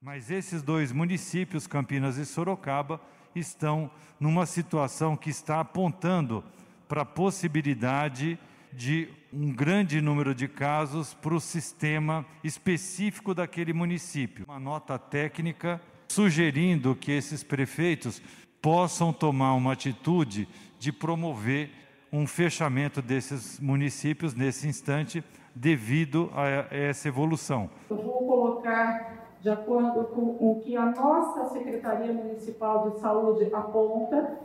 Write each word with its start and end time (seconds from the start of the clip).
Mas 0.00 0.30
esses 0.30 0.62
dois 0.62 0.90
municípios, 0.90 1.66
Campinas 1.66 2.16
e 2.16 2.24
Sorocaba, 2.24 2.98
estão 3.34 3.90
numa 4.18 4.46
situação 4.46 5.14
que 5.14 5.28
está 5.28 5.60
apontando 5.60 6.42
para 6.88 7.02
a 7.02 7.04
possibilidade 7.04 8.38
de 8.76 9.08
um 9.32 9.50
grande 9.50 10.02
número 10.02 10.34
de 10.34 10.46
casos 10.46 11.14
para 11.14 11.34
o 11.34 11.40
sistema 11.40 12.26
específico 12.44 13.34
daquele 13.34 13.72
município. 13.72 14.44
Uma 14.46 14.60
nota 14.60 14.98
técnica 14.98 15.80
sugerindo 16.08 16.94
que 16.94 17.10
esses 17.10 17.42
prefeitos 17.42 18.20
possam 18.60 19.14
tomar 19.14 19.54
uma 19.54 19.72
atitude 19.72 20.46
de 20.78 20.92
promover 20.92 21.70
um 22.12 22.26
fechamento 22.26 23.00
desses 23.00 23.58
municípios 23.58 24.34
nesse 24.34 24.68
instante 24.68 25.24
devido 25.54 26.30
a 26.34 26.74
essa 26.74 27.08
evolução. 27.08 27.70
Eu 27.88 27.96
vou 27.96 28.26
colocar 28.26 29.36
de 29.40 29.48
acordo 29.48 30.04
com 30.04 30.36
o 30.38 30.60
que 30.62 30.76
a 30.76 30.86
nossa 30.86 31.52
Secretaria 31.54 32.12
Municipal 32.12 32.90
de 32.90 33.00
Saúde 33.00 33.54
aponta. 33.54 34.38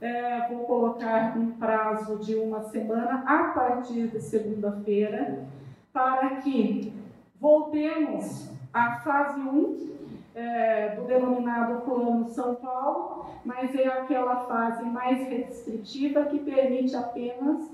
É, 0.00 0.48
vou 0.48 0.64
colocar 0.66 1.36
um 1.38 1.52
prazo 1.52 2.18
de 2.18 2.34
uma 2.34 2.64
semana 2.64 3.22
a 3.26 3.52
partir 3.54 4.08
de 4.08 4.20
segunda-feira, 4.20 5.44
para 5.92 6.36
que 6.36 6.92
voltemos 7.40 8.50
à 8.72 8.96
fase 8.96 9.40
1 9.40 9.94
é, 10.34 10.96
do 10.96 11.04
denominado 11.04 11.82
Plano 11.82 12.28
São 12.28 12.56
Paulo, 12.56 13.26
mas 13.44 13.74
é 13.74 13.86
aquela 13.86 14.44
fase 14.46 14.84
mais 14.84 15.28
restritiva 15.28 16.24
que 16.24 16.40
permite 16.40 16.94
apenas 16.96 17.70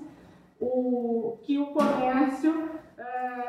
o, 0.60 1.38
que 1.42 1.58
o 1.58 1.68
comércio 1.68 2.79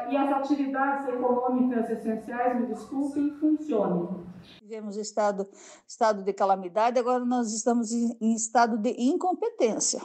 e 0.10 0.18
as 0.18 0.32
atividades 0.32 1.08
econômicas 1.08 1.90
essenciais, 1.90 2.60
me 2.60 2.68
desculpem, 2.68 3.36
funcionem. 3.40 4.26
Tivemos 4.60 4.98
estado, 4.98 5.48
estado 5.88 6.24
de 6.24 6.34
calamidade, 6.34 7.00
agora 7.00 7.24
nós 7.26 7.54
estamos 7.54 7.92
em, 7.92 8.18
em 8.22 8.34
estado 8.34 8.78
de 8.78 8.92
incompetência. 8.98 10.02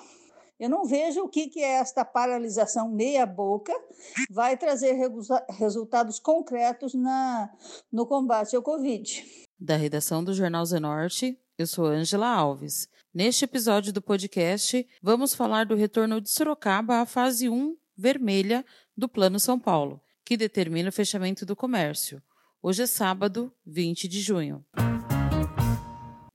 Eu 0.59 0.71
não 0.71 0.85
vejo 0.85 1.23
o 1.23 1.29
que, 1.29 1.49
que 1.49 1.61
é 1.61 1.75
esta 1.75 2.05
paralisação 2.05 2.89
meia-boca 2.89 3.73
vai 4.31 4.57
trazer 4.57 4.99
resultados 5.51 6.19
concretos 6.19 6.95
na, 6.95 7.51
no 7.93 8.07
combate 8.07 8.57
ao 8.57 8.63
Covid. 8.63 9.25
Da 9.59 9.77
redação 9.77 10.25
do 10.25 10.33
Jornal 10.33 10.65
Zenorte, 10.65 11.39
eu 11.59 11.67
sou 11.67 11.87
Ângela 11.87 12.29
Alves. 12.29 12.89
Neste 13.13 13.45
episódio 13.45 13.93
do 13.93 14.01
podcast, 14.01 14.87
vamos 15.03 15.35
falar 15.35 15.67
do 15.67 15.75
retorno 15.75 16.21
de 16.21 16.31
Sorocaba 16.31 17.01
à 17.01 17.07
fase 17.07 17.49
1 17.49 17.77
vermelha 17.97 18.65
do 18.97 19.09
Plano 19.09 19.41
São 19.41 19.59
Paulo, 19.59 20.01
que 20.25 20.37
determina 20.37 20.89
o 20.89 20.93
fechamento 20.93 21.47
do 21.47 21.57
comércio. 21.57 22.23
Hoje 22.63 22.83
é 22.83 22.87
sábado, 22.87 23.53
20 23.65 24.09
de 24.09 24.21
junho. 24.21 24.65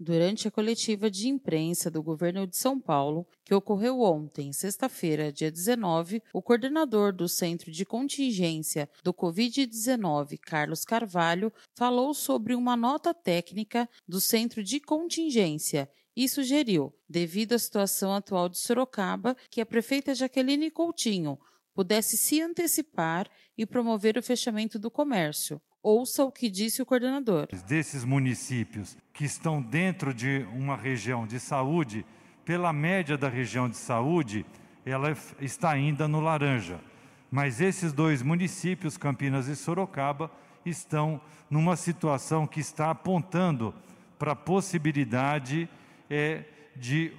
Durante 0.03 0.47
a 0.47 0.51
coletiva 0.51 1.11
de 1.11 1.27
imprensa 1.27 1.91
do 1.91 2.01
governo 2.01 2.47
de 2.47 2.57
São 2.57 2.79
Paulo, 2.79 3.27
que 3.45 3.53
ocorreu 3.53 3.99
ontem, 3.99 4.51
sexta-feira, 4.51 5.31
dia 5.31 5.51
19, 5.51 6.23
o 6.33 6.41
coordenador 6.41 7.13
do 7.13 7.29
Centro 7.29 7.71
de 7.71 7.85
Contingência 7.85 8.89
do 9.03 9.13
Covid-19, 9.13 10.39
Carlos 10.39 10.83
Carvalho, 10.83 11.53
falou 11.75 12.15
sobre 12.15 12.55
uma 12.55 12.75
nota 12.75 13.13
técnica 13.13 13.87
do 14.07 14.19
Centro 14.19 14.63
de 14.63 14.79
Contingência 14.79 15.87
e 16.15 16.27
sugeriu, 16.27 16.91
devido 17.07 17.53
à 17.53 17.59
situação 17.59 18.11
atual 18.11 18.49
de 18.49 18.57
Sorocaba, 18.57 19.37
que 19.51 19.61
a 19.61 19.65
prefeita 19.67 20.15
Jaqueline 20.15 20.71
Coutinho 20.71 21.37
pudesse 21.73 22.17
se 22.17 22.41
antecipar 22.41 23.27
e 23.57 23.65
promover 23.65 24.17
o 24.17 24.23
fechamento 24.23 24.77
do 24.77 24.91
comércio. 24.91 25.61
Ouça 25.83 26.23
o 26.23 26.31
que 26.31 26.49
disse 26.49 26.81
o 26.81 26.85
coordenador. 26.85 27.47
Desses 27.67 28.03
municípios 28.03 28.95
que 29.13 29.25
estão 29.25 29.61
dentro 29.61 30.13
de 30.13 30.45
uma 30.53 30.75
região 30.75 31.25
de 31.25 31.39
saúde, 31.39 32.05
pela 32.45 32.71
média 32.71 33.17
da 33.17 33.27
região 33.27 33.67
de 33.67 33.77
saúde, 33.77 34.45
ela 34.85 35.15
está 35.39 35.71
ainda 35.71 36.07
no 36.07 36.19
laranja. 36.19 36.79
Mas 37.31 37.61
esses 37.61 37.93
dois 37.93 38.21
municípios, 38.21 38.97
Campinas 38.97 39.47
e 39.47 39.55
Sorocaba, 39.55 40.29
estão 40.65 41.19
numa 41.49 41.75
situação 41.75 42.45
que 42.45 42.59
está 42.59 42.91
apontando 42.91 43.73
para 44.19 44.33
a 44.33 44.35
possibilidade 44.35 45.67
é, 46.09 46.43
de 46.75 47.11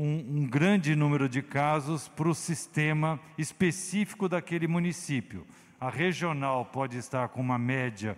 um, 0.00 0.24
um 0.38 0.46
grande 0.46 0.96
número 0.96 1.28
de 1.28 1.42
casos 1.42 2.08
para 2.08 2.28
o 2.28 2.34
sistema 2.34 3.20
específico 3.36 4.30
daquele 4.30 4.66
município. 4.66 5.46
A 5.78 5.90
regional 5.90 6.64
pode 6.64 6.96
estar 6.96 7.28
com 7.28 7.40
uma 7.40 7.58
média 7.58 8.16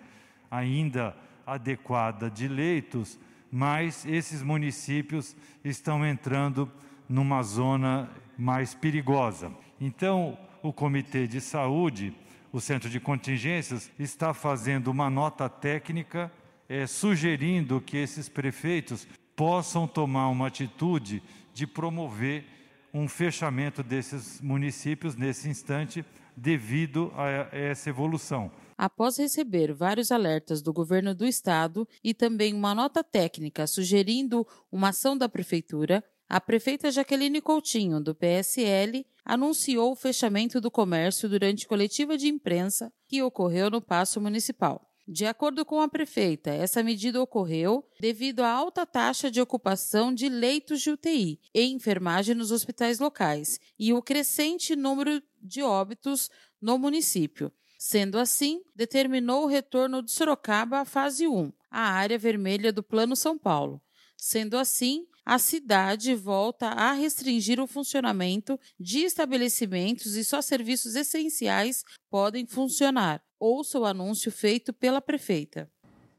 ainda 0.48 1.16
adequada 1.44 2.30
de 2.30 2.46
leitos, 2.46 3.18
mas 3.50 4.06
esses 4.06 4.42
municípios 4.42 5.34
estão 5.64 6.06
entrando 6.06 6.70
numa 7.08 7.42
zona 7.42 8.08
mais 8.38 8.74
perigosa. 8.74 9.50
Então, 9.80 10.38
o 10.62 10.72
Comitê 10.72 11.26
de 11.26 11.40
Saúde, 11.40 12.14
o 12.52 12.60
Centro 12.60 12.88
de 12.88 13.00
Contingências, 13.00 13.90
está 13.98 14.32
fazendo 14.32 14.88
uma 14.88 15.10
nota 15.10 15.48
técnica 15.48 16.30
é, 16.68 16.86
sugerindo 16.86 17.80
que 17.80 17.96
esses 17.96 18.28
prefeitos 18.28 19.06
possam 19.34 19.88
tomar 19.88 20.28
uma 20.28 20.46
atitude 20.46 21.22
de 21.52 21.66
promover 21.66 22.44
um 22.92 23.08
fechamento 23.08 23.82
desses 23.82 24.40
municípios 24.40 25.16
nesse 25.16 25.48
instante 25.48 26.04
devido 26.36 27.12
a 27.14 27.54
essa 27.56 27.90
evolução. 27.90 28.50
Após 28.76 29.16
receber 29.16 29.72
vários 29.72 30.10
alertas 30.10 30.60
do 30.60 30.72
governo 30.72 31.14
do 31.14 31.24
estado 31.24 31.86
e 32.02 32.12
também 32.12 32.52
uma 32.54 32.74
nota 32.74 33.04
técnica 33.04 33.66
sugerindo 33.66 34.46
uma 34.70 34.88
ação 34.88 35.16
da 35.16 35.28
prefeitura, 35.28 36.02
a 36.28 36.40
prefeita 36.40 36.90
Jaqueline 36.90 37.40
Coutinho, 37.40 38.00
do 38.00 38.14
PSL, 38.14 39.06
anunciou 39.24 39.92
o 39.92 39.96
fechamento 39.96 40.60
do 40.60 40.70
comércio 40.70 41.28
durante 41.28 41.68
coletiva 41.68 42.16
de 42.16 42.28
imprensa 42.28 42.92
que 43.06 43.22
ocorreu 43.22 43.70
no 43.70 43.80
Paço 43.80 44.20
Municipal. 44.20 44.91
De 45.06 45.26
acordo 45.26 45.64
com 45.64 45.80
a 45.80 45.88
prefeita, 45.88 46.50
essa 46.50 46.82
medida 46.82 47.20
ocorreu 47.20 47.84
devido 48.00 48.40
à 48.40 48.50
alta 48.50 48.86
taxa 48.86 49.30
de 49.30 49.40
ocupação 49.40 50.14
de 50.14 50.28
leitos 50.28 50.80
de 50.80 50.90
UTI 50.90 51.40
e 51.52 51.62
enfermagem 51.64 52.36
nos 52.36 52.52
hospitais 52.52 53.00
locais 53.00 53.58
e 53.78 53.92
o 53.92 54.00
crescente 54.00 54.76
número 54.76 55.20
de 55.40 55.60
óbitos 55.62 56.30
no 56.60 56.78
município. 56.78 57.52
Sendo 57.76 58.16
assim, 58.16 58.62
determinou 58.76 59.42
o 59.42 59.48
retorno 59.48 60.04
de 60.04 60.12
Sorocaba 60.12 60.78
à 60.78 60.84
fase 60.84 61.26
1, 61.26 61.52
a 61.68 61.80
área 61.80 62.16
vermelha 62.16 62.72
do 62.72 62.80
Plano 62.80 63.16
São 63.16 63.36
Paulo. 63.36 63.82
Sendo 64.16 64.56
assim, 64.56 65.04
a 65.24 65.38
cidade 65.38 66.14
volta 66.14 66.68
a 66.68 66.92
restringir 66.92 67.60
o 67.60 67.66
funcionamento 67.66 68.58
de 68.78 69.00
estabelecimentos 69.00 70.16
e 70.16 70.24
só 70.24 70.40
serviços 70.42 70.96
essenciais 70.96 71.84
podem 72.10 72.46
funcionar, 72.46 73.22
Ouça 73.44 73.76
o 73.76 73.84
anúncio 73.84 74.30
feito 74.30 74.72
pela 74.72 75.00
prefeita. 75.00 75.68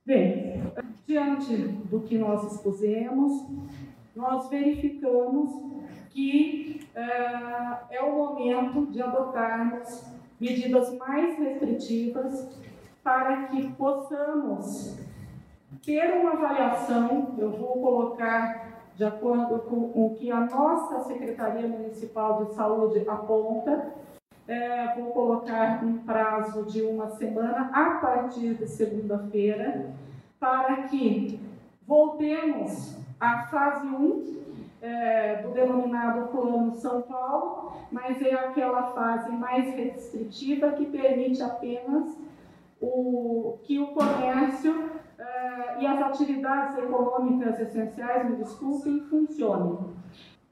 Bem, 0.06 0.62
diante 1.08 1.56
do 1.90 2.02
que 2.02 2.18
nós 2.18 2.52
expusemos, 2.52 3.48
nós 4.14 4.50
verificamos 4.50 5.72
que 6.10 6.86
é, 6.94 7.96
é 7.96 8.02
o 8.02 8.12
momento 8.12 8.92
de 8.92 9.02
adotarmos 9.02 10.04
medidas 10.38 10.94
mais 10.98 11.40
restritivas 11.40 12.46
para 13.02 13.48
que 13.48 13.72
possamos 13.72 15.00
ter 15.82 16.14
uma 16.16 16.34
avaliação, 16.34 17.36
eu 17.38 17.52
vou 17.52 17.82
colocar 17.82 18.73
de 18.96 19.04
acordo 19.04 19.60
com 19.60 19.92
o 19.94 20.16
que 20.18 20.32
a 20.32 20.42
nossa 20.42 21.04
Secretaria 21.08 21.68
Municipal 21.68 22.46
de 22.46 22.54
Saúde 22.54 23.04
aponta, 23.08 23.92
é, 24.48 24.94
vou 24.96 25.12
colocar 25.12 25.84
um 25.84 26.00
prazo 26.00 26.66
de 26.66 26.82
uma 26.82 27.10
semana 27.12 27.70
a 27.74 28.00
partir 28.00 28.56
de 28.56 28.68
segunda-feira, 28.68 29.92
para 30.40 30.84
que 30.84 31.40
voltemos 31.88 32.98
à 33.20 33.48
fase 33.48 33.88
1 33.88 34.44
é, 34.82 35.42
do 35.42 35.50
denominado 35.52 36.28
Plano 36.28 36.76
São 36.76 37.02
Paulo, 37.04 37.72
mas 37.90 38.22
é 38.22 38.34
aquela 38.34 38.92
fase 38.92 39.32
mais 39.32 39.74
restritiva 39.74 40.74
que 40.74 40.86
permite 40.86 41.42
apenas 41.42 42.18
o, 42.82 43.60
que 43.64 43.80
o 43.80 43.88
comércio 43.88 44.92
é, 45.24 45.82
e 45.82 45.88
as 45.88 46.02
atividades 46.02 46.78
econômicas 46.78 47.60
essenciais, 47.60 48.30
me 48.30 48.36
desculpem, 48.38 49.02
funcionem. 49.10 49.80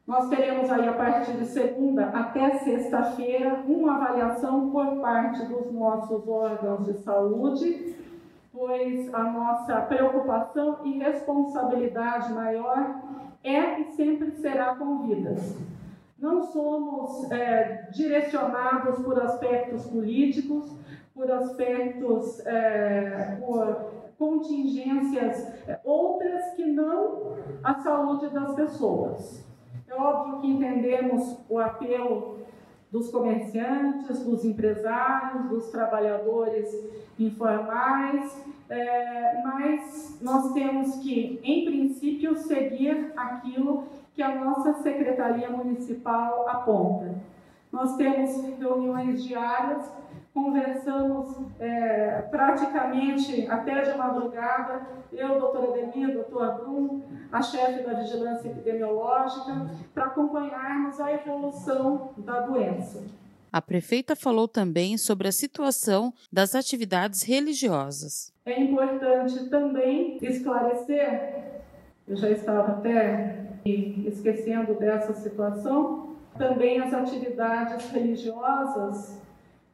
Nós 0.07 0.29
teremos 0.29 0.69
aí 0.71 0.87
a 0.87 0.93
partir 0.93 1.33
de 1.33 1.45
segunda 1.45 2.07
até 2.07 2.57
sexta-feira 2.59 3.63
uma 3.67 3.95
avaliação 3.95 4.71
por 4.71 4.99
parte 4.99 5.45
dos 5.45 5.71
nossos 5.71 6.27
órgãos 6.27 6.85
de 6.85 6.93
saúde 6.99 7.95
pois 8.53 9.13
a 9.13 9.23
nossa 9.23 9.81
preocupação 9.81 10.79
e 10.83 10.99
responsabilidade 10.99 12.33
maior 12.33 13.01
é 13.43 13.79
e 13.79 13.85
sempre 13.93 14.31
será 14.31 14.75
com 14.75 15.07
vidas. 15.07 15.57
Não 16.19 16.43
somos 16.43 17.31
é, 17.31 17.89
direcionados 17.91 18.99
por 18.99 19.19
aspectos 19.19 19.87
políticos, 19.87 20.71
por 21.15 21.31
aspectos, 21.31 22.45
é, 22.45 23.37
por 23.43 24.00
contingências 24.21 25.47
é, 25.67 25.79
outras 25.83 26.53
que 26.53 26.63
não 26.63 27.37
a 27.63 27.73
saúde 27.73 28.29
das 28.29 28.53
pessoas. 28.53 29.43
É 29.87 29.95
óbvio 29.95 30.39
que 30.39 30.47
entendemos 30.47 31.39
o 31.49 31.57
apelo 31.57 32.37
dos 32.91 33.09
comerciantes, 33.09 34.23
dos 34.23 34.45
empresários, 34.45 35.49
dos 35.49 35.71
trabalhadores 35.71 36.69
informais, 37.17 38.45
é, 38.69 39.41
mas 39.43 40.19
nós 40.21 40.53
temos 40.53 40.97
que, 40.97 41.39
em 41.43 41.65
princípio, 41.65 42.35
seguir 42.35 43.13
aquilo 43.17 43.85
que 44.13 44.21
a 44.21 44.35
nossa 44.35 44.73
Secretaria 44.83 45.49
Municipal 45.49 46.47
aponta. 46.47 47.15
Nós 47.71 47.95
temos 47.95 48.39
reuniões 48.59 49.23
diárias, 49.23 49.91
conversamos 50.33 51.35
é, 51.59 52.21
praticamente 52.29 53.47
até 53.47 53.81
de 53.81 53.97
madrugada, 53.97 54.87
eu, 55.11 55.39
doutora 55.39 55.71
Demir, 55.73 56.13
doutor 56.13 56.59
Brum, 56.59 57.01
a 57.31 57.41
chefe 57.41 57.83
da 57.83 57.93
Vigilância 57.93 58.47
Epidemiológica, 58.49 59.69
para 59.93 60.05
acompanharmos 60.05 60.99
a 60.99 61.11
evolução 61.11 62.13
da 62.17 62.41
doença. 62.41 63.03
A 63.51 63.61
prefeita 63.61 64.15
falou 64.15 64.47
também 64.47 64.97
sobre 64.97 65.27
a 65.27 65.31
situação 65.31 66.13
das 66.31 66.55
atividades 66.55 67.23
religiosas. 67.23 68.33
É 68.45 68.57
importante 68.61 69.49
também 69.49 70.17
esclarecer, 70.21 71.61
eu 72.07 72.15
já 72.15 72.29
estava 72.29 72.71
até 72.71 73.59
esquecendo 73.65 74.73
dessa 74.75 75.13
situação, 75.13 76.15
também 76.37 76.79
as 76.79 76.93
atividades 76.93 77.89
religiosas, 77.91 79.20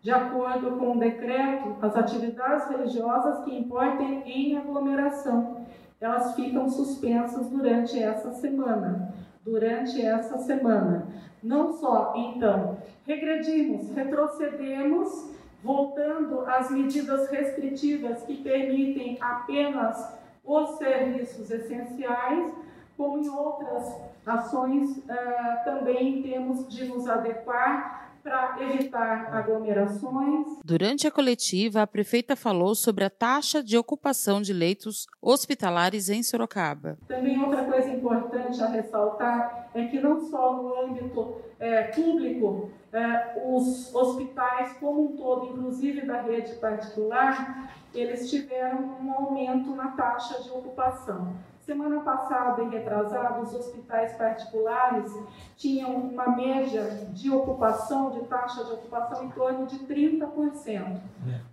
de 0.01 0.11
acordo 0.11 0.77
com 0.77 0.95
o 0.95 0.99
decreto, 0.99 1.75
as 1.81 1.95
atividades 1.95 2.69
religiosas 2.69 3.43
que 3.43 3.57
importem 3.57 4.23
em 4.25 4.57
aglomeração, 4.57 5.65
elas 5.99 6.35
ficam 6.35 6.69
suspensas 6.69 7.49
durante 7.49 8.01
essa 8.01 8.31
semana. 8.33 9.13
Durante 9.43 10.05
essa 10.05 10.37
semana. 10.39 11.07
Não 11.41 11.71
só, 11.73 12.13
então, 12.15 12.77
regredimos, 13.05 13.93
retrocedemos, 13.95 15.31
voltando 15.63 16.41
às 16.41 16.69
medidas 16.69 17.29
restritivas 17.29 18.23
que 18.23 18.37
permitem 18.37 19.17
apenas 19.19 20.17
os 20.43 20.77
serviços 20.77 21.49
essenciais, 21.51 22.53
como 22.95 23.19
em 23.19 23.29
outras 23.29 23.95
ações, 24.25 24.97
uh, 24.97 25.63
também 25.63 26.21
temos 26.21 26.67
de 26.67 26.85
nos 26.85 27.07
adequar 27.07 28.06
para 28.27 28.61
evitar 28.61 29.33
aglomerações. 29.33 30.59
Durante 30.63 31.07
a 31.07 31.11
coletiva, 31.11 31.81
a 31.81 31.87
prefeita 31.87 32.35
falou 32.35 32.75
sobre 32.75 33.05
a 33.05 33.09
taxa 33.09 33.63
de 33.63 33.77
ocupação 33.77 34.41
de 34.41 34.51
leitos 34.51 35.07
hospitalares 35.21 36.09
em 36.09 36.21
Sorocaba. 36.21 36.97
Também 37.07 37.41
outra 37.41 37.63
coisa 37.63 37.89
importante 37.89 38.61
a 38.61 38.67
ressaltar 38.67 39.69
é 39.73 39.85
que 39.85 39.99
não 40.01 40.19
só 40.29 40.57
no 40.57 40.81
âmbito 40.81 41.37
é, 41.57 41.83
público, 41.83 42.69
é, 42.91 43.41
os 43.45 43.95
hospitais 43.95 44.73
como 44.79 45.13
um 45.13 45.17
todo, 45.17 45.53
inclusive 45.53 46.05
da 46.05 46.21
rede 46.21 46.53
particular, 46.55 47.71
eles 47.93 48.29
tiveram 48.29 48.97
um 49.01 49.13
aumento 49.13 49.73
na 49.73 49.91
taxa 49.91 50.43
de 50.43 50.49
ocupação. 50.49 51.33
Semana 51.67 51.99
passada 51.99 52.63
e 52.63 52.69
retrasada, 52.69 53.41
os 53.41 53.53
hospitais 53.53 54.13
particulares 54.13 55.13
tinham 55.57 55.95
uma 55.95 56.29
média 56.29 56.85
de 57.11 57.29
ocupação, 57.29 58.09
de 58.09 58.21
taxa 58.21 58.63
de 58.63 58.71
ocupação 58.71 59.25
em 59.25 59.29
torno 59.31 59.65
de 59.65 59.79
30%. 59.79 60.97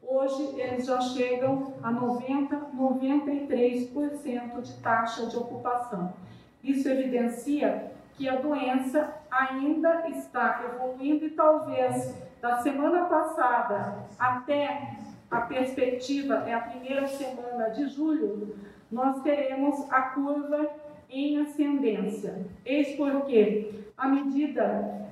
Hoje 0.01 0.55
eles 0.61 0.87
já 0.87 1.01
chegam 1.01 1.75
a 1.83 1.91
90, 1.91 2.57
93% 2.77 4.61
de 4.63 4.75
taxa 4.75 5.27
de 5.27 5.37
ocupação. 5.37 6.15
Isso 6.63 6.89
evidencia 6.89 7.91
que 8.13 8.29
a 8.29 8.37
doença 8.37 9.17
ainda 9.29 10.09
está 10.11 10.63
evoluindo 10.65 11.25
e 11.25 11.31
talvez 11.31 12.17
da 12.41 12.59
semana 12.59 13.07
passada 13.07 14.07
até 14.17 14.97
a 15.31 15.41
perspectiva 15.43 16.45
é 16.47 16.55
a 16.55 16.61
primeira 16.61 17.07
semana 17.07 17.69
de 17.71 17.89
julho, 17.89 18.57
nós 18.91 19.23
teremos 19.23 19.91
a 19.91 20.03
curva 20.03 20.69
em 21.11 21.41
ascendência. 21.41 22.47
Eis 22.65 22.97
porque 22.97 23.85
a 23.97 24.09
medida 24.09 25.09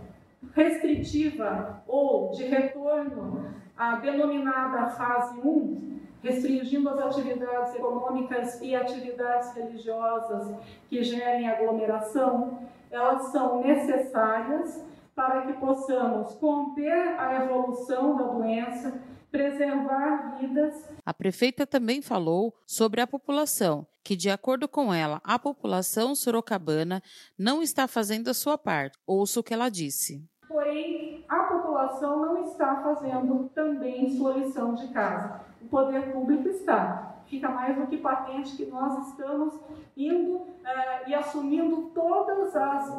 restritiva 0.54 1.82
ou 1.86 2.30
de 2.30 2.44
retorno 2.44 3.52
à 3.76 3.96
denominada 3.96 4.90
fase 4.90 5.38
1, 5.40 6.00
restringindo 6.22 6.88
as 6.90 7.00
atividades 7.00 7.74
econômicas 7.74 8.60
e 8.60 8.74
atividades 8.74 9.54
religiosas 9.54 10.54
que 10.88 11.02
gerem 11.02 11.48
aglomeração, 11.48 12.58
elas 12.90 13.22
são 13.32 13.62
necessárias 13.62 14.84
para 15.14 15.42
que 15.42 15.52
possamos 15.54 16.34
conter 16.34 17.18
a 17.18 17.44
evolução 17.44 18.16
da 18.16 18.24
doença 18.24 19.00
preservar 19.32 20.36
vidas. 20.38 20.88
A 21.04 21.14
prefeita 21.14 21.66
também 21.66 22.02
falou 22.02 22.54
sobre 22.66 23.00
a 23.00 23.06
população, 23.06 23.86
que, 24.04 24.14
de 24.14 24.28
acordo 24.28 24.68
com 24.68 24.92
ela, 24.92 25.20
a 25.24 25.38
população 25.38 26.14
sorocabana 26.14 27.02
não 27.36 27.62
está 27.62 27.88
fazendo 27.88 28.28
a 28.28 28.34
sua 28.34 28.58
parte. 28.58 28.98
Ouça 29.06 29.40
o 29.40 29.42
que 29.42 29.54
ela 29.54 29.70
disse. 29.70 30.22
Porém, 30.46 31.24
a 31.26 31.44
população 31.44 32.20
não 32.20 32.44
está 32.44 32.82
fazendo 32.82 33.50
também 33.54 34.14
sua 34.16 34.34
lição 34.34 34.74
de 34.74 34.88
casa. 34.88 35.40
O 35.62 35.68
poder 35.68 36.12
público 36.12 36.48
está. 36.48 37.08
Fica 37.26 37.48
mais 37.48 37.74
do 37.76 37.86
que 37.86 37.96
patente 37.96 38.54
que 38.56 38.66
nós 38.66 39.08
estamos 39.08 39.54
indo 39.96 40.42
eh, 40.62 41.08
e 41.08 41.14
assumindo 41.14 41.90
todas 41.94 42.54
as 42.54 42.92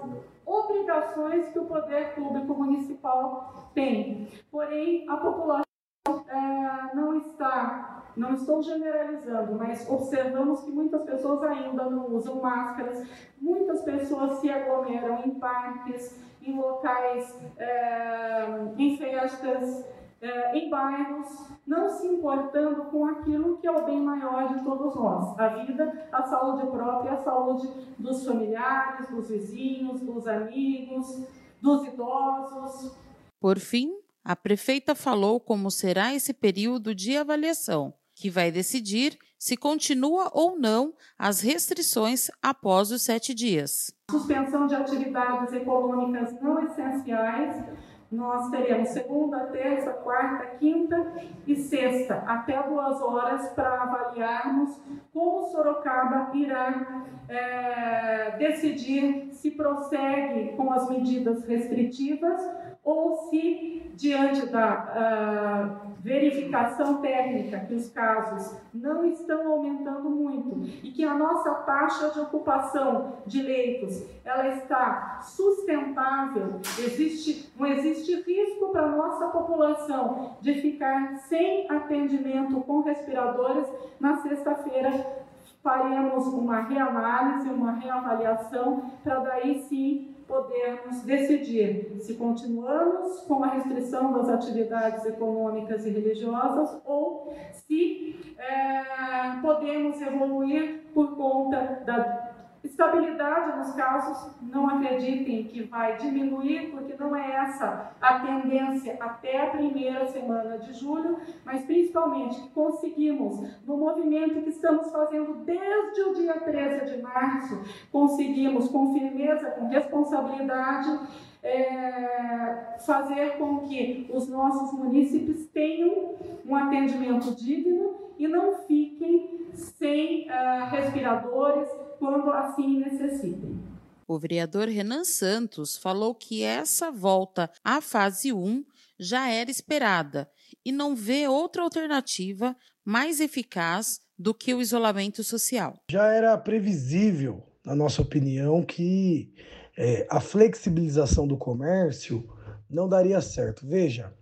obrigações 0.44 1.50
que 1.50 1.59
o 1.59 1.65
poder 1.65 2.15
público 2.15 2.55
municipal 2.55 3.69
tem. 3.75 4.27
Porém, 4.50 5.07
a 5.07 5.17
população 5.17 5.73
é, 6.05 6.95
não 6.95 7.15
está, 7.17 8.03
não 8.15 8.33
estou 8.33 8.62
generalizando, 8.62 9.55
mas 9.55 9.89
observamos 9.89 10.62
que 10.62 10.72
muitas 10.72 11.01
pessoas 11.03 11.41
ainda 11.43 11.89
não 11.89 12.13
usam 12.13 12.41
máscaras, 12.41 13.07
muitas 13.39 13.81
pessoas 13.83 14.39
se 14.39 14.50
aglomeram 14.50 15.24
em 15.25 15.31
parques, 15.36 16.22
em 16.41 16.60
locais, 16.60 17.39
é, 17.57 18.45
em 18.77 18.98
festas, 18.98 19.86
é, 20.22 20.57
em 20.57 20.69
bairros, 20.69 21.50
não 21.65 21.89
se 21.89 22.05
importando 22.07 22.86
com 22.86 23.05
aquilo 23.05 23.57
que 23.57 23.67
é 23.67 23.72
o 23.72 23.86
bem 23.86 24.01
maior 24.01 24.53
de 24.53 24.63
todos 24.63 24.95
nós: 24.95 25.39
a 25.39 25.48
vida, 25.50 26.07
a 26.12 26.24
saúde 26.24 26.67
própria, 26.67 27.13
a 27.13 27.17
saúde 27.17 27.69
dos 27.98 28.25
familiares, 28.25 29.10
dos 29.10 29.29
vizinhos, 29.29 30.01
dos 30.01 30.27
amigos, 30.27 31.27
dos 31.62 31.88
idosos. 31.88 32.98
Por 33.39 33.57
fim, 33.60 34.02
a 34.24 34.36
prefeita 34.36 34.96
falou 34.96 35.39
como 35.39 35.70
será 35.70 36.13
esse 36.13 36.34
período 36.34 36.96
de 36.96 37.18
avaliação, 37.18 37.94
que 38.15 38.30
vai 38.30 38.51
decidir 38.51 39.18
se 39.38 39.58
continua 39.58 40.32
ou 40.34 40.58
não 40.58 40.94
as 41.20 41.42
restrições 41.42 42.32
após 42.42 42.92
os 42.92 43.01
sete 43.01 43.34
dias. 43.34 43.94
Suspensão 44.10 44.68
de 44.68 44.75
atividades 44.75 45.51
econômicas 45.53 46.39
não 46.42 46.65
essenciais. 46.65 47.62
Nós 48.10 48.50
teremos 48.51 48.89
segunda, 48.89 49.48
terça, 49.48 49.92
quarta, 49.92 50.58
quinta 50.58 51.13
e 51.48 51.56
sexta, 51.56 52.18
até 52.27 52.62
duas 52.62 53.01
horas, 53.01 53.50
para 53.53 53.82
avaliarmos 53.82 54.80
como 55.12 55.50
Sorocaba 55.50 56.30
irá 56.34 57.06
é, 57.27 58.38
decidir 58.38 59.30
se 59.34 59.51
prossegue 59.51 60.56
com 60.56 60.72
as 60.72 60.88
medidas 60.89 61.44
restritivas 61.44 62.39
ou 62.84 63.30
se, 63.30 63.73
diante 63.93 64.47
da 64.47 65.79
uh, 65.88 65.93
verificação 66.01 67.01
técnica 67.01 67.59
que 67.62 67.75
os 67.75 67.89
casos 67.89 68.59
não 68.73 69.05
estão 69.05 69.51
aumentando 69.53 70.09
muito 70.09 70.62
e 70.83 70.91
que 70.91 71.03
a 71.05 71.13
nossa 71.13 71.53
taxa 71.55 72.09
de 72.09 72.19
ocupação 72.19 73.13
de 73.25 73.41
leitos 73.41 74.03
ela 74.25 74.47
está 74.50 75.21
sustentável, 75.21 76.59
existe, 76.79 77.51
não 77.57 77.67
existe 77.67 78.15
risco 78.21 78.69
para 78.71 78.88
a 78.88 78.89
nossa 78.89 79.27
população 79.27 80.38
de 80.41 80.55
ficar 80.55 81.17
sem 81.19 81.69
atendimento 81.69 82.59
com 82.62 82.81
respiradores. 82.81 83.67
Na 84.00 84.17
sexta-feira 84.17 85.23
faremos 85.62 86.27
uma 86.27 86.62
reanálise, 86.62 87.47
uma 87.50 87.71
reavaliação, 87.73 88.91
para 89.03 89.19
daí 89.19 89.63
sim 89.69 90.12
podermos 90.27 91.01
decidir 91.01 91.96
se 92.00 92.15
continuamos 92.15 93.22
com 93.22 93.44
a 93.44 93.50
restrição 93.50 94.13
das 94.13 94.30
atividades 94.30 95.06
econômicas 95.06 95.86
e 95.86 95.89
religiosas 95.89 96.82
ou 96.86 97.34
se 97.51 98.15
é, 98.38 99.42
podemos 99.42 100.01
evoluir 100.01 100.84
por 100.94 101.15
conta 101.15 101.82
da 101.86 102.23
Estabilidade 102.63 103.58
nos 103.58 103.74
casos, 103.74 104.32
não 104.41 104.70
acreditem 104.70 105.43
que 105.43 105.63
vai 105.63 105.98
diminuir, 105.98 106.72
porque 106.72 106.96
não 106.98 107.13
é 107.13 107.32
essa 107.34 107.91
a 108.01 108.20
tendência 108.20 108.96
até 109.01 109.41
a 109.41 109.50
primeira 109.50 110.08
semana 110.08 110.58
de 110.58 110.72
julho, 110.72 111.17
mas 111.43 111.65
principalmente 111.65 112.41
que 112.41 112.50
conseguimos, 112.51 113.38
no 113.65 113.75
movimento 113.75 114.41
que 114.41 114.50
estamos 114.50 114.89
fazendo 114.91 115.43
desde 115.43 116.01
o 116.03 116.13
dia 116.13 116.39
13 116.39 116.96
de 116.96 117.01
março, 117.01 117.62
conseguimos 117.91 118.70
com 118.70 118.93
firmeza, 118.93 119.51
com 119.51 119.67
responsabilidade, 119.67 121.00
é, 121.43 122.77
fazer 122.86 123.38
com 123.38 123.60
que 123.60 124.10
os 124.13 124.29
nossos 124.29 124.72
munícipes 124.72 125.48
tenham 125.48 126.15
um 126.46 126.55
atendimento 126.55 127.36
digno 127.36 127.96
e 128.17 128.27
não 128.27 128.53
fiquem 128.60 129.50
sem 129.53 130.27
uh, 130.29 130.70
respiradores, 130.70 131.70
quando 132.03 132.29
assim 132.31 132.79
necessitem. 132.79 133.57
O 134.05 134.19
vereador 134.19 134.67
Renan 134.67 135.05
Santos 135.05 135.77
falou 135.77 136.13
que 136.13 136.43
essa 136.43 136.91
volta 136.91 137.50
à 137.63 137.79
fase 137.79 138.33
1 138.33 138.65
já 139.00 139.29
era 139.29 139.50
esperada 139.50 140.29
e 140.65 140.72
não 140.72 140.98
vê 140.98 141.29
outra 141.29 141.63
alternativa 141.63 142.53
mais 142.83 143.22
eficaz 143.22 144.01
do 144.19 144.33
que 144.33 144.53
o 144.53 144.62
isolamento 144.62 145.24
social. 145.24 145.79
Já 145.89 146.07
era 146.07 146.38
previsível, 146.38 147.41
na 147.65 147.74
nossa 147.74 148.01
opinião, 148.01 148.62
que 148.62 149.33
é, 149.77 150.05
a 150.10 150.19
flexibilização 150.19 151.25
do 151.25 151.38
comércio 151.38 152.29
não 152.69 152.89
daria 152.89 153.22
certo. 153.22 153.65
Veja, 153.65 154.13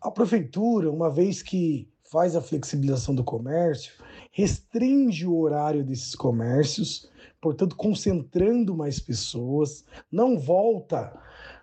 a 0.00 0.10
prefeitura, 0.10 0.90
uma 0.90 1.10
vez 1.10 1.42
que 1.42 1.86
faz 2.10 2.34
a 2.34 2.40
flexibilização 2.40 3.14
do 3.14 3.22
comércio, 3.22 3.92
restringe 4.32 5.26
o 5.26 5.38
horário 5.38 5.84
desses 5.84 6.14
comércios 6.14 7.08
portanto, 7.46 7.76
concentrando 7.76 8.76
mais 8.76 8.98
pessoas, 8.98 9.84
não 10.10 10.36
volta 10.36 11.16